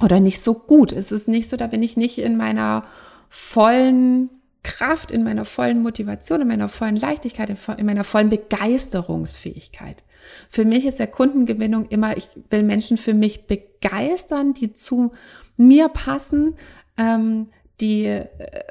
Oder 0.00 0.20
nicht 0.20 0.42
so 0.42 0.54
gut. 0.54 0.92
Es 0.92 1.10
ist 1.10 1.28
nicht 1.28 1.48
so, 1.48 1.56
da 1.56 1.66
bin 1.66 1.82
ich 1.82 1.96
nicht 1.96 2.18
in 2.18 2.36
meiner 2.36 2.84
vollen 3.28 4.30
Kraft, 4.62 5.10
in 5.10 5.22
meiner 5.22 5.44
vollen 5.44 5.80
Motivation, 5.80 6.42
in 6.42 6.48
meiner 6.48 6.68
vollen 6.68 6.96
Leichtigkeit, 6.96 7.56
in 7.78 7.86
meiner 7.86 8.04
vollen 8.04 8.28
Begeisterungsfähigkeit. 8.28 10.02
Für 10.50 10.64
mich 10.64 10.84
ist 10.84 10.98
der 10.98 11.06
Kundengewinnung 11.06 11.86
immer, 11.86 12.16
ich 12.16 12.28
will 12.50 12.64
Menschen 12.64 12.96
für 12.96 13.14
mich 13.14 13.46
begeistern, 13.46 14.54
die 14.54 14.72
zu 14.72 15.12
mir 15.56 15.88
passen, 15.88 16.56
ähm, 16.96 17.48
die 17.80 18.06
äh, 18.06 18.28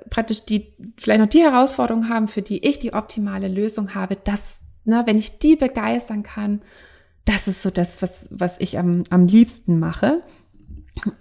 praktisch 0.09 0.45
die 0.45 0.73
vielleicht 0.97 1.21
noch 1.21 1.29
die 1.29 1.43
Herausforderung 1.43 2.09
haben, 2.09 2.27
für 2.27 2.41
die 2.41 2.67
ich 2.67 2.79
die 2.79 2.93
optimale 2.93 3.47
Lösung 3.47 3.95
habe, 3.95 4.15
dass, 4.15 4.61
ne, 4.83 5.03
wenn 5.05 5.17
ich 5.17 5.39
die 5.39 5.55
begeistern 5.55 6.23
kann, 6.23 6.61
das 7.25 7.47
ist 7.47 7.63
so 7.63 7.71
das, 7.71 8.01
was, 8.01 8.27
was 8.29 8.55
ich 8.59 8.77
am, 8.77 9.03
am 9.09 9.27
liebsten 9.27 9.79
mache. 9.79 10.23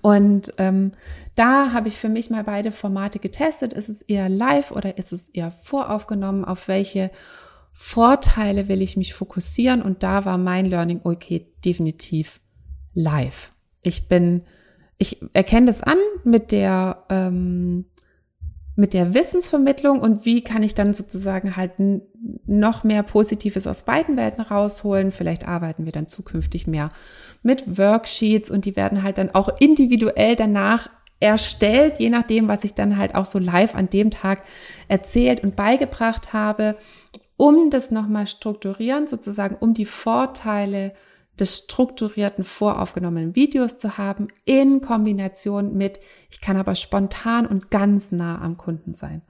Und 0.03 0.55
ähm, 0.59 0.93
da 1.35 1.73
habe 1.73 1.89
ich 1.89 1.97
für 1.97 2.09
mich 2.09 2.31
mal 2.31 2.45
beide 2.45 2.71
Formate 2.71 3.19
getestet. 3.19 3.73
Ist 3.73 3.89
es 3.89 4.03
eher 4.03 4.29
live 4.29 4.71
oder 4.71 4.99
ist 4.99 5.13
es 5.13 5.29
eher 5.31 5.51
voraufgenommen? 5.51 6.45
Auf 6.45 6.69
welche 6.69 7.11
Vorteile 7.73 8.69
will 8.69 8.83
ich 8.83 8.97
mich 8.97 9.15
fokussieren? 9.15 9.83
Und 9.83 10.03
da 10.03 10.25
war 10.25 10.39
mein 10.39 10.67
Learning, 10.67 11.01
okay, 11.03 11.49
definitiv 11.65 12.41
live. 12.95 13.53
Ich 13.83 14.09
bin, 14.09 14.43
ich 14.99 15.21
erkenne 15.33 15.67
das 15.67 15.83
an 15.83 15.99
mit 16.23 16.53
der 16.53 17.05
ähm, 17.09 17.87
mit 18.77 18.93
der 18.93 19.15
Wissensvermittlung 19.15 20.01
und 20.01 20.25
wie 20.25 20.43
kann 20.43 20.63
ich 20.63 20.75
dann 20.75 20.95
sozusagen 20.95 21.57
halt 21.57 21.73
noch 22.47 22.83
mehr 22.83 23.03
Positives 23.03 23.67
aus 23.67 23.85
beiden 23.85 24.17
Welten 24.17 24.43
rausholen. 24.43 25.13
Vielleicht 25.13 25.47
arbeiten 25.47 25.85
wir 25.85 25.93
dann 25.93 26.09
zukünftig 26.09 26.67
mehr 26.67 26.91
mit 27.43 27.79
Worksheets 27.79 28.51
und 28.51 28.65
die 28.65 28.75
werden 28.75 29.03
halt 29.03 29.19
dann 29.19 29.31
auch 29.35 29.61
individuell 29.61 30.35
danach 30.35 30.91
erstellt, 31.21 32.01
je 32.01 32.11
nachdem, 32.11 32.49
was 32.49 32.65
ich 32.65 32.75
dann 32.75 32.99
halt 32.99 33.15
auch 33.15 33.27
so 33.27 33.39
live 33.39 33.75
an 33.75 33.89
dem 33.89 34.11
Tag 34.11 34.43
erzählt 34.89 35.43
und 35.43 35.57
beigebracht 35.57 36.33
habe, 36.33 36.77
um 37.37 37.71
das 37.71 37.91
nochmal 37.91 38.27
strukturieren, 38.27 39.07
sozusagen, 39.07 39.57
um 39.57 39.75
die 39.75 39.87
Vorteile 39.87 40.93
des 41.39 41.59
strukturierten, 41.59 42.45
voraufgenommenen 42.45 43.35
Videos 43.35 43.79
zu 43.79 43.99
haben, 43.99 44.29
in 44.45 44.81
Kombination 44.81 45.75
mit, 45.75 46.01
ich 46.31 46.41
kann 46.41 46.57
aber 46.57 46.75
spontan 46.75 47.47
und 47.47 47.71
ganz 47.71 48.13
nah 48.13 48.41
am 48.41 48.57
Kunden 48.57 48.95
sein. 48.95 49.23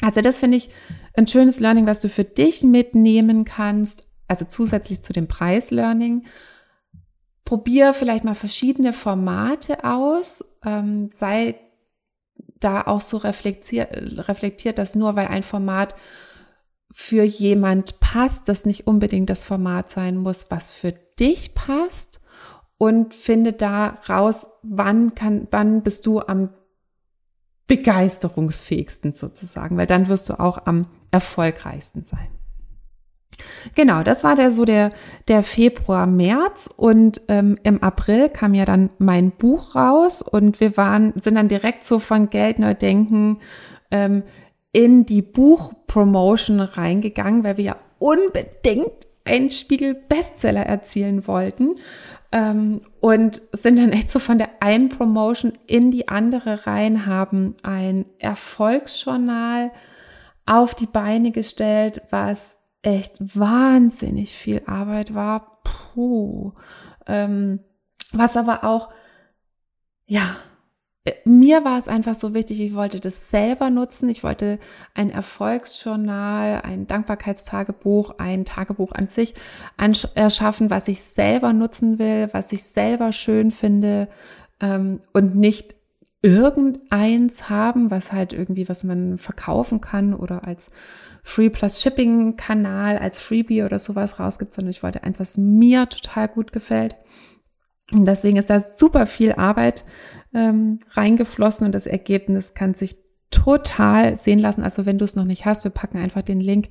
Also 0.00 0.20
das 0.20 0.40
finde 0.40 0.56
ich 0.56 0.70
ein 1.14 1.28
schönes 1.28 1.60
Learning, 1.60 1.86
was 1.86 2.00
du 2.00 2.08
für 2.08 2.24
dich 2.24 2.62
mitnehmen 2.62 3.44
kannst, 3.44 4.04
also 4.26 4.44
zusätzlich 4.44 5.02
zu 5.02 5.12
dem 5.12 5.28
Preis-Learning. 5.28 6.26
Probier 7.44 7.94
vielleicht 7.94 8.24
mal 8.24 8.34
verschiedene 8.34 8.92
Formate 8.92 9.84
aus, 9.84 10.44
ähm, 10.64 11.10
sei 11.12 11.54
da 12.58 12.82
auch 12.82 13.00
so 13.00 13.16
reflektiert, 13.16 14.28
reflektiert, 14.28 14.78
dass 14.78 14.94
nur 14.94 15.16
weil 15.16 15.26
ein 15.26 15.42
Format 15.42 15.94
für 16.92 17.22
jemand 17.22 18.00
passt, 18.00 18.48
das 18.48 18.66
nicht 18.66 18.86
unbedingt 18.86 19.30
das 19.30 19.46
Format 19.46 19.90
sein 19.90 20.16
muss, 20.16 20.50
was 20.50 20.72
für 20.72 20.92
dich 21.18 21.54
passt 21.54 22.20
und 22.76 23.14
finde 23.14 23.52
da 23.52 23.98
raus, 24.08 24.46
wann 24.62 25.14
kann, 25.14 25.48
wann 25.50 25.82
bist 25.82 26.04
du 26.04 26.20
am 26.20 26.50
begeisterungsfähigsten 27.66 29.14
sozusagen, 29.14 29.76
weil 29.76 29.86
dann 29.86 30.08
wirst 30.08 30.28
du 30.28 30.38
auch 30.38 30.66
am 30.66 30.86
erfolgreichsten 31.10 32.04
sein. 32.04 32.28
Genau, 33.74 34.02
das 34.02 34.24
war 34.24 34.36
der 34.36 34.52
so 34.52 34.64
der, 34.64 34.90
der 35.28 35.42
Februar, 35.42 36.06
März 36.06 36.68
und 36.76 37.22
ähm, 37.28 37.56
im 37.62 37.82
April 37.82 38.28
kam 38.28 38.52
ja 38.52 38.64
dann 38.64 38.90
mein 38.98 39.30
Buch 39.30 39.74
raus 39.74 40.20
und 40.20 40.60
wir 40.60 40.76
waren, 40.76 41.14
sind 41.16 41.36
dann 41.36 41.48
direkt 41.48 41.84
so 41.84 41.98
von 41.98 42.28
Geld 42.28 42.58
neu 42.58 42.74
denken 42.74 43.38
ähm, 43.90 44.22
in 44.72 45.04
die 45.06 45.22
Buchpromotion 45.22 46.60
reingegangen, 46.60 47.44
weil 47.44 47.58
wir 47.58 47.64
ja 47.64 47.76
unbedingt 47.98 49.06
einen 49.24 49.50
Spiegel-Bestseller 49.50 50.62
erzielen 50.62 51.26
wollten. 51.26 51.76
Ähm, 52.32 52.80
und 53.00 53.42
sind 53.52 53.78
dann 53.78 53.92
echt 53.92 54.10
so 54.10 54.18
von 54.18 54.38
der 54.38 54.48
einen 54.60 54.88
Promotion 54.88 55.52
in 55.66 55.90
die 55.90 56.08
andere 56.08 56.66
rein, 56.66 57.04
haben 57.04 57.54
ein 57.62 58.06
Erfolgsjournal 58.18 59.70
auf 60.46 60.74
die 60.74 60.86
Beine 60.86 61.30
gestellt, 61.30 62.00
was 62.10 62.56
echt 62.80 63.38
wahnsinnig 63.38 64.32
viel 64.32 64.62
Arbeit 64.66 65.14
war. 65.14 65.60
Puh. 65.62 66.52
Ähm, 67.06 67.60
was 68.12 68.36
aber 68.36 68.64
auch, 68.64 68.88
ja, 70.06 70.36
mir 71.24 71.64
war 71.64 71.78
es 71.78 71.88
einfach 71.88 72.14
so 72.14 72.32
wichtig, 72.32 72.60
ich 72.60 72.74
wollte 72.74 73.00
das 73.00 73.28
selber 73.28 73.70
nutzen. 73.70 74.08
Ich 74.08 74.22
wollte 74.22 74.58
ein 74.94 75.10
Erfolgsjournal, 75.10 76.62
ein 76.62 76.86
Dankbarkeitstagebuch, 76.86 78.18
ein 78.18 78.44
Tagebuch 78.44 78.92
an 78.92 79.08
sich 79.08 79.34
erschaffen, 79.76 80.70
was 80.70 80.86
ich 80.86 81.02
selber 81.02 81.52
nutzen 81.52 81.98
will, 81.98 82.28
was 82.32 82.52
ich 82.52 82.62
selber 82.62 83.12
schön 83.12 83.50
finde 83.50 84.08
ähm, 84.60 85.00
und 85.12 85.34
nicht 85.34 85.74
irgendeins 86.22 87.48
haben, 87.50 87.90
was 87.90 88.12
halt 88.12 88.32
irgendwie, 88.32 88.68
was 88.68 88.84
man 88.84 89.18
verkaufen 89.18 89.80
kann 89.80 90.14
oder 90.14 90.46
als 90.46 90.70
Free 91.24 91.50
Plus 91.50 91.82
Shipping 91.82 92.36
Kanal, 92.36 92.96
als 92.98 93.18
Freebie 93.18 93.64
oder 93.64 93.80
sowas 93.80 94.20
rausgibt, 94.20 94.54
sondern 94.54 94.70
ich 94.70 94.84
wollte 94.84 95.02
eins, 95.02 95.18
was 95.18 95.36
mir 95.36 95.88
total 95.88 96.28
gut 96.28 96.52
gefällt. 96.52 96.94
Und 97.90 98.06
deswegen 98.06 98.36
ist 98.36 98.50
da 98.50 98.60
super 98.60 99.06
viel 99.06 99.32
Arbeit 99.32 99.84
ähm, 100.34 100.80
reingeflossen 100.90 101.66
und 101.66 101.74
das 101.74 101.86
Ergebnis 101.86 102.54
kann 102.54 102.74
sich 102.74 102.96
total 103.30 104.18
sehen 104.18 104.38
lassen. 104.38 104.62
Also 104.62 104.86
wenn 104.86 104.98
du 104.98 105.04
es 105.04 105.16
noch 105.16 105.24
nicht 105.24 105.46
hast, 105.46 105.64
wir 105.64 105.70
packen 105.70 105.98
einfach 105.98 106.22
den 106.22 106.40
Link 106.40 106.68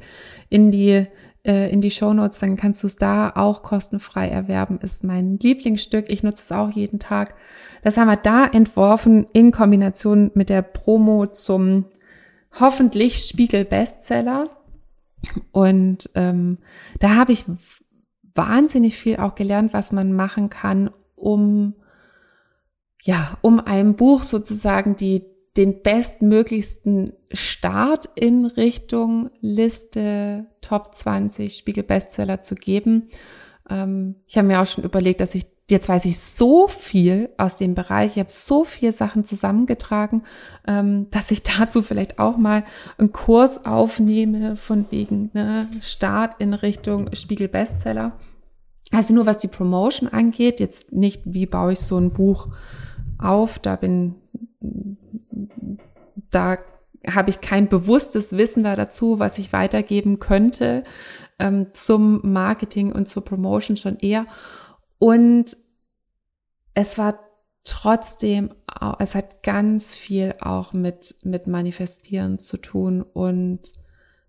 in 0.50 0.72
die 0.72 1.08
äh, 1.44 1.72
in 1.72 1.82
die 1.82 1.92
Show 1.92 2.14
Notes, 2.14 2.40
dann 2.40 2.56
kannst 2.56 2.84
du 2.84 2.88
es 2.88 2.98
da 2.98 3.32
auch 3.36 3.64
kostenfrei 3.64 4.28
erwerben. 4.30 4.80
Ist 4.80 5.04
mein 5.04 5.38
Lieblingsstück. 5.40 6.06
Ich 6.10 6.24
nutze 6.24 6.44
es 6.44 6.52
auch 6.52 6.70
jeden 6.70 7.00
Tag. 7.00 7.36
Das 7.84 7.98
haben 7.98 8.08
wir 8.08 8.18
da 8.18 8.46
entworfen 8.46 9.26
in 9.34 9.52
Kombination 9.52 10.32
mit 10.36 10.50
der 10.50 10.62
Promo 10.62 11.26
zum 11.26 11.86
hoffentlich 12.60 13.18
Spiegel 13.18 13.66
Bestseller. 13.66 14.44
Und 15.52 16.10
ähm, 16.16 16.60
da 17.00 17.16
habe 17.16 17.32
ich 17.32 17.46
wahnsinnig 18.34 18.98
viel 18.98 19.18
auch 19.18 19.36
gelernt, 19.36 19.74
was 19.74 19.92
man 19.92 20.14
machen 20.14 20.50
kann, 20.50 20.90
um 21.16 21.76
ja, 23.04 23.38
um 23.42 23.60
einem 23.60 23.96
Buch 23.96 24.24
sozusagen 24.24 24.96
die 24.96 25.26
den 25.58 25.82
bestmöglichsten 25.82 27.14
Start 27.32 28.10
in 28.16 28.46
Richtung 28.46 29.30
Liste 29.42 30.46
Top 30.62 30.96
20 30.96 31.58
Spiegel 31.58 31.84
Bestseller 31.84 32.42
zu 32.42 32.56
geben. 32.56 33.10
Ähm, 33.70 34.16
ich 34.28 34.38
habe 34.38 34.48
mir 34.48 34.62
auch 34.62 34.66
schon 34.66 34.86
überlegt, 34.86 35.20
dass 35.20 35.36
ich 35.36 35.46
jetzt 35.70 35.90
weiß 35.90 36.06
ich 36.06 36.20
so 36.20 36.68
viel 36.68 37.30
aus 37.38 37.56
dem 37.56 37.76
Bereich, 37.76 38.12
ich 38.12 38.20
habe 38.20 38.32
so 38.32 38.66
viele 38.66 38.92
Sachen 38.92 39.24
zusammengetragen, 39.24 40.24
ähm, 40.68 41.08
dass 41.12 41.32
ich 41.32 41.44
dazu 41.44 41.82
vielleicht 41.82 42.20
auch 42.20 42.38
mal 42.38 42.64
einen 42.98 43.12
Kurs 43.12 43.66
aufnehme 43.66 44.58
von 44.58 44.86
wegen 44.90 45.32
ne, 45.34 45.68
Start 45.82 46.36
in 46.40 46.54
Richtung 46.54 47.14
Spiegel 47.16 47.48
Bestseller. 47.48 48.20
Also 48.92 49.14
nur 49.14 49.26
was 49.26 49.38
die 49.38 49.48
Promotion 49.48 50.10
angeht, 50.10 50.60
jetzt 50.60 50.92
nicht, 50.92 51.22
wie 51.26 51.46
baue 51.46 51.74
ich 51.74 51.80
so 51.80 51.98
ein 51.98 52.12
Buch 52.12 52.50
auf, 53.22 53.60
da 53.60 53.76
bin 53.76 54.16
da 56.32 56.58
habe 57.08 57.30
ich 57.30 57.42
kein 57.42 57.68
bewusstes 57.68 58.38
Wissen 58.38 58.64
da 58.64 58.76
dazu, 58.76 59.20
was 59.20 59.38
ich 59.40 59.54
weitergeben 59.54 60.20
könnte 60.20 60.84
ähm, 61.40 61.74
zum 61.74 62.22
Marketing 62.32 62.92
und 62.92 63.08
zur 63.08 63.26
Promotion 63.26 63.76
schon 63.76 63.98
eher. 63.98 64.26
Und 65.00 65.58
es 66.74 66.98
war 66.98 67.20
trotzdem, 67.64 68.52
es 69.00 69.16
hat 69.16 69.44
ganz 69.44 69.94
viel 69.94 70.36
auch 70.40 70.74
mit, 70.74 71.16
mit 71.24 71.48
Manifestieren 71.48 72.40
zu 72.40 72.58
tun 72.58 73.02
und 73.02 73.74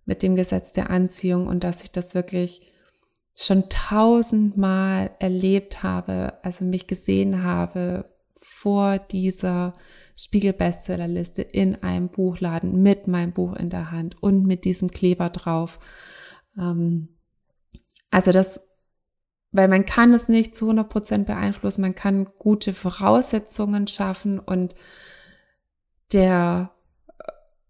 mit 0.05 0.23
dem 0.23 0.35
Gesetz 0.35 0.73
der 0.73 0.91
Anziehung 0.91 1.47
und 1.47 1.63
dass 1.65 1.85
ich 1.85 1.93
das 1.93 2.15
wirklich 2.15 2.69
schon 3.35 3.69
tausendmal 3.69 5.13
erlebt 5.19 5.83
habe, 5.83 6.35
also 6.43 6.65
mich 6.65 6.87
gesehen 6.87 7.45
habe 7.45 8.12
vor 8.43 8.99
dieser 8.99 9.75
Spiegel-Bestsellerliste 10.17 11.43
in 11.43 11.83
einem 11.83 12.09
Buchladen 12.09 12.83
mit 12.83 13.07
meinem 13.07 13.33
Buch 13.33 13.55
in 13.55 13.71
der 13.71 13.91
Hand 13.91 14.23
und 14.23 14.45
mit 14.45 14.65
diesem 14.65 14.91
Kleber 14.91 15.31
drauf. 15.31 15.79
Ähm, 16.59 17.09
also 18.11 18.33
das, 18.33 18.61
weil 19.53 19.69
man 19.69 19.87
kann 19.87 20.13
es 20.13 20.29
nicht 20.29 20.55
zu 20.55 20.67
100 20.67 20.89
Prozent 20.89 21.27
beeinflussen, 21.27 21.81
man 21.81 21.95
kann 21.95 22.27
gute 22.39 22.73
Voraussetzungen 22.73 23.87
schaffen 23.87 24.39
und 24.39 24.75
der 26.13 26.71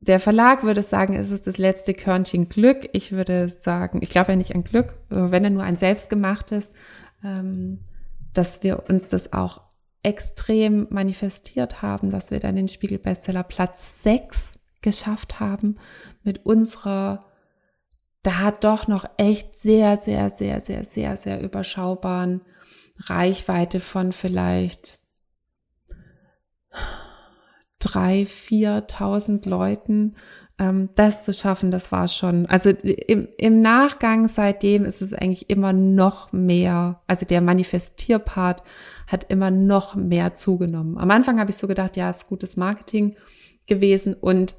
der 0.02 0.18
Verlag 0.18 0.64
würde 0.64 0.82
sagen, 0.82 1.14
es 1.14 1.30
ist 1.30 1.46
das 1.46 1.58
letzte 1.58 1.94
Körnchen 1.94 2.48
Glück. 2.48 2.88
Ich 2.92 3.12
würde 3.12 3.50
sagen, 3.60 4.00
ich 4.02 4.10
glaube 4.10 4.32
ja 4.32 4.36
nicht 4.36 4.52
an 4.52 4.64
Glück, 4.64 4.96
wenn 5.08 5.44
er 5.44 5.50
nur 5.50 5.62
ein 5.62 5.76
selbstgemachtes, 5.76 6.72
ähm, 7.22 7.84
dass 8.34 8.64
wir 8.64 8.82
uns 8.88 9.06
das 9.06 9.32
auch 9.32 9.62
extrem 10.02 10.86
manifestiert 10.90 11.82
haben, 11.82 12.10
dass 12.10 12.30
wir 12.30 12.40
dann 12.40 12.56
den 12.56 12.68
Spiegel 12.68 12.98
Bestseller 12.98 13.44
Platz 13.44 14.02
6 14.02 14.58
geschafft 14.80 15.38
haben 15.40 15.76
mit 16.22 16.44
unserer 16.44 17.26
da 18.22 18.52
doch 18.52 18.86
noch 18.86 19.04
echt 19.16 19.56
sehr, 19.58 19.96
sehr, 19.98 20.30
sehr, 20.30 20.60
sehr, 20.60 20.84
sehr, 20.84 21.16
sehr 21.16 21.42
überschaubaren 21.42 22.42
Reichweite 22.98 23.80
von 23.80 24.12
vielleicht 24.12 24.98
drei, 27.78 28.26
viertausend 28.26 29.44
Leuten 29.44 30.16
das 30.94 31.22
zu 31.22 31.32
schaffen, 31.32 31.70
das 31.70 31.92
war 31.92 32.08
schon, 32.08 32.46
also 32.46 32.70
im, 32.70 33.28
im 33.38 33.60
Nachgang 33.60 34.28
seitdem 34.28 34.84
ist 34.84 35.02
es 35.02 35.14
eigentlich 35.14 35.50
immer 35.50 35.72
noch 35.72 36.32
mehr, 36.32 37.00
also 37.06 37.24
der 37.24 37.40
Manifestierpart 37.40 38.62
hat 39.06 39.30
immer 39.30 39.50
noch 39.50 39.94
mehr 39.94 40.34
zugenommen. 40.34 40.98
Am 40.98 41.10
Anfang 41.10 41.40
habe 41.40 41.50
ich 41.50 41.56
so 41.56 41.66
gedacht, 41.66 41.96
ja, 41.96 42.10
ist 42.10 42.26
gutes 42.26 42.56
Marketing 42.56 43.16
gewesen 43.66 44.14
und 44.14 44.54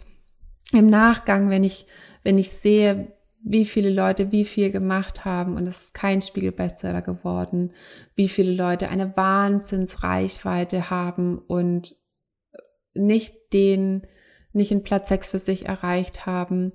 im 0.71 0.87
Nachgang, 0.87 1.49
wenn 1.49 1.63
ich, 1.63 1.85
wenn 2.23 2.37
ich 2.37 2.49
sehe, 2.51 3.13
wie 3.43 3.65
viele 3.65 3.89
Leute 3.89 4.31
wie 4.31 4.45
viel 4.45 4.71
gemacht 4.71 5.25
haben 5.25 5.57
und 5.57 5.67
es 5.67 5.83
ist 5.83 5.93
kein 5.93 6.21
Spiegel-Bestseller 6.21 7.01
geworden, 7.01 7.73
wie 8.15 8.29
viele 8.29 8.53
Leute 8.53 8.89
eine 8.89 9.15
Wahnsinnsreichweite 9.17 10.89
haben 10.89 11.39
und 11.39 11.95
nicht 12.93 13.35
den 13.51 14.07
nicht 14.53 14.71
in 14.71 14.83
Platz 14.83 15.09
6 15.09 15.31
für 15.31 15.39
sich 15.39 15.65
erreicht 15.65 16.25
haben 16.25 16.71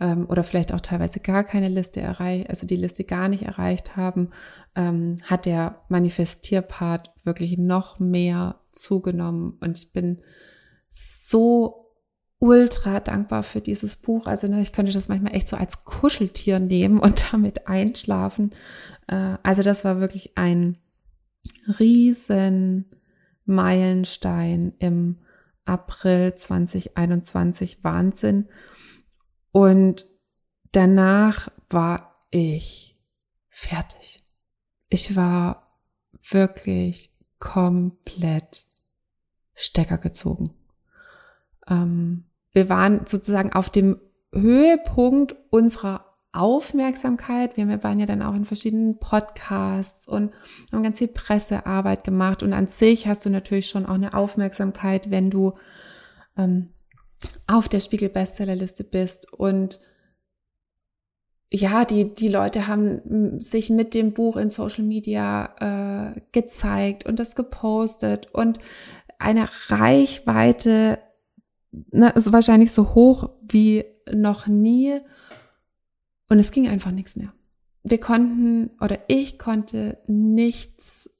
ähm, 0.00 0.26
oder 0.28 0.44
vielleicht 0.44 0.72
auch 0.72 0.80
teilweise 0.80 1.20
gar 1.20 1.44
keine 1.44 1.68
Liste 1.68 2.00
erreicht, 2.00 2.50
also 2.50 2.66
die 2.66 2.76
Liste 2.76 3.04
gar 3.04 3.28
nicht 3.28 3.44
erreicht 3.44 3.96
haben, 3.96 4.30
ähm, 4.76 5.16
hat 5.24 5.46
der 5.46 5.82
Manifestierpart 5.88 7.10
wirklich 7.24 7.58
noch 7.58 7.98
mehr 7.98 8.60
zugenommen. 8.72 9.58
Und 9.60 9.78
ich 9.78 9.92
bin 9.92 10.20
so 10.90 11.82
ultra 12.38 12.98
dankbar 12.98 13.44
für 13.44 13.60
dieses 13.60 13.94
Buch. 13.94 14.26
Also 14.26 14.48
ne, 14.48 14.60
ich 14.60 14.72
könnte 14.72 14.92
das 14.92 15.08
manchmal 15.08 15.34
echt 15.34 15.46
so 15.46 15.56
als 15.56 15.84
Kuscheltier 15.84 16.58
nehmen 16.58 16.98
und 16.98 17.24
damit 17.32 17.68
einschlafen. 17.68 18.50
Äh, 19.06 19.36
also 19.42 19.62
das 19.62 19.84
war 19.84 20.00
wirklich 20.00 20.36
ein 20.36 20.78
riesen 21.78 22.86
Meilenstein 23.44 24.72
im 24.78 25.18
April 25.64 26.34
2021 26.34 27.82
Wahnsinn. 27.84 28.48
Und 29.50 30.06
danach 30.72 31.50
war 31.70 32.14
ich 32.30 32.98
fertig. 33.48 34.22
Ich 34.88 35.16
war 35.16 35.78
wirklich 36.30 37.12
komplett 37.38 38.66
Stecker 39.54 39.98
gezogen. 39.98 40.54
Ähm, 41.68 42.24
wir 42.52 42.68
waren 42.68 43.06
sozusagen 43.06 43.52
auf 43.52 43.70
dem 43.70 44.00
Höhepunkt 44.32 45.36
unserer 45.50 46.11
Aufmerksamkeit. 46.32 47.56
Wir 47.56 47.82
waren 47.82 48.00
ja 48.00 48.06
dann 48.06 48.22
auch 48.22 48.34
in 48.34 48.44
verschiedenen 48.44 48.98
Podcasts 48.98 50.08
und 50.08 50.32
haben 50.72 50.82
ganz 50.82 50.98
viel 50.98 51.08
Pressearbeit 51.08 52.04
gemacht. 52.04 52.42
Und 52.42 52.52
an 52.52 52.68
sich 52.68 53.06
hast 53.06 53.24
du 53.26 53.30
natürlich 53.30 53.68
schon 53.68 53.86
auch 53.86 53.94
eine 53.94 54.14
Aufmerksamkeit, 54.14 55.10
wenn 55.10 55.30
du 55.30 55.54
ähm, 56.36 56.70
auf 57.46 57.68
der 57.68 57.80
Spiegel 57.80 58.08
Bestsellerliste 58.08 58.84
bist. 58.84 59.32
Und 59.32 59.80
ja, 61.50 61.84
die, 61.84 62.14
die 62.14 62.28
Leute 62.28 62.66
haben 62.66 63.38
sich 63.38 63.68
mit 63.68 63.92
dem 63.92 64.14
Buch 64.14 64.36
in 64.38 64.48
Social 64.48 64.84
Media 64.84 66.14
äh, 66.14 66.20
gezeigt 66.32 67.04
und 67.04 67.18
das 67.18 67.34
gepostet 67.34 68.28
und 68.32 68.58
eine 69.18 69.48
Reichweite 69.68 70.98
ne, 71.90 72.10
ist 72.10 72.32
wahrscheinlich 72.32 72.72
so 72.72 72.94
hoch 72.94 73.30
wie 73.42 73.84
noch 74.10 74.46
nie. 74.46 75.00
Und 76.28 76.38
es 76.38 76.50
ging 76.50 76.68
einfach 76.68 76.90
nichts 76.90 77.16
mehr. 77.16 77.32
Wir 77.82 77.98
konnten 77.98 78.70
oder 78.80 78.98
ich 79.08 79.38
konnte 79.38 79.98
nichts 80.06 81.10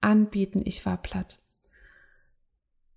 anbieten. 0.00 0.62
Ich 0.64 0.84
war 0.86 0.96
platt. 0.96 1.40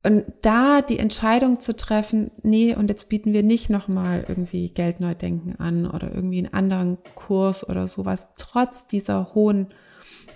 Und 0.02 0.24
da 0.41 0.82
die 0.82 0.98
Entscheidung 0.98 1.60
zu 1.60 1.76
treffen, 1.76 2.32
nee, 2.41 2.74
und 2.74 2.89
jetzt 2.89 3.10
bieten 3.10 3.34
wir 3.34 3.43
nicht 3.43 3.69
nochmal 3.69 4.26
irgendwie 4.28 4.69
Geldneudenken 4.69 5.60
an 5.60 5.86
oder 5.86 6.13
irgendwie 6.13 6.38
einen 6.38 6.54
anderen 6.54 6.98
Kurs 7.15 7.67
oder 7.67 7.88
sowas, 7.89 8.30
trotz 8.38 8.88
dieser 8.88 9.34
hohen 9.34 9.67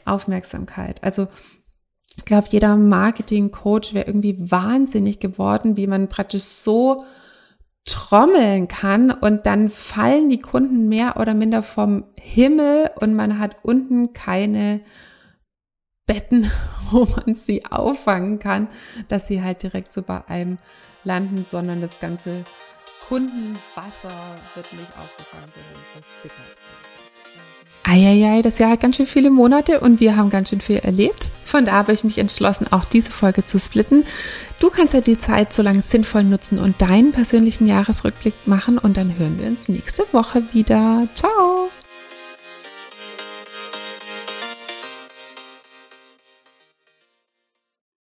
Aufmerksamkeit. 0.03 1.01
Also 1.01 1.27
ich 2.17 2.25
glaube, 2.25 2.47
jeder 2.51 2.75
Marketing-Coach 2.75 3.93
wäre 3.93 4.05
irgendwie 4.05 4.51
wahnsinnig 4.51 5.19
geworden, 5.19 5.77
wie 5.77 5.87
man 5.87 6.09
praktisch 6.09 6.43
so 6.43 7.05
trommeln 7.85 8.67
kann 8.67 9.11
und 9.11 9.45
dann 9.45 9.69
fallen 9.69 10.29
die 10.29 10.41
Kunden 10.41 10.87
mehr 10.87 11.17
oder 11.17 11.33
minder 11.33 11.63
vom 11.63 12.05
Himmel 12.19 12.89
und 12.95 13.13
man 13.13 13.39
hat 13.39 13.57
unten 13.63 14.13
keine 14.13 14.81
Betten, 16.05 16.49
wo 16.91 17.05
man 17.05 17.35
sie 17.35 17.65
auffangen 17.65 18.39
kann, 18.39 18.67
dass 19.07 19.27
sie 19.27 19.41
halt 19.41 19.63
direkt 19.63 19.91
so 19.91 20.01
bei 20.01 20.25
einem 20.27 20.57
landen, 21.03 21.45
sondern 21.49 21.81
das 21.81 21.99
ganze 21.99 22.45
Kundenwasser 23.07 24.11
wird 24.55 24.71
nicht 24.73 24.97
aufgefangen, 24.97 25.51
sondern 25.53 25.83
versickert. 25.91 26.62
Eieiei, 27.83 28.41
das 28.41 28.59
Jahr 28.59 28.71
hat 28.71 28.79
ganz 28.79 28.95
schön 28.95 29.05
viele 29.05 29.29
Monate 29.29 29.81
und 29.81 29.99
wir 29.99 30.15
haben 30.15 30.29
ganz 30.29 30.49
schön 30.49 30.61
viel 30.61 30.77
erlebt. 30.77 31.29
Von 31.43 31.65
da 31.65 31.73
habe 31.73 31.91
ich 31.93 32.03
mich 32.03 32.17
entschlossen, 32.17 32.67
auch 32.71 32.85
diese 32.85 33.11
Folge 33.11 33.45
zu 33.45 33.59
splitten. 33.59 34.05
Du 34.59 34.69
kannst 34.69 34.93
ja 34.93 35.01
die 35.01 35.19
Zeit 35.19 35.53
so 35.53 35.61
lange 35.61 35.81
sinnvoll 35.81 36.23
nutzen 36.23 36.59
und 36.59 36.81
deinen 36.81 37.11
persönlichen 37.11 37.65
Jahresrückblick 37.65 38.33
machen 38.45 38.77
und 38.77 38.95
dann 38.95 39.17
hören 39.17 39.37
wir 39.39 39.47
uns 39.47 39.67
nächste 39.67 40.03
Woche 40.13 40.43
wieder. 40.53 41.07
Ciao! 41.13 41.69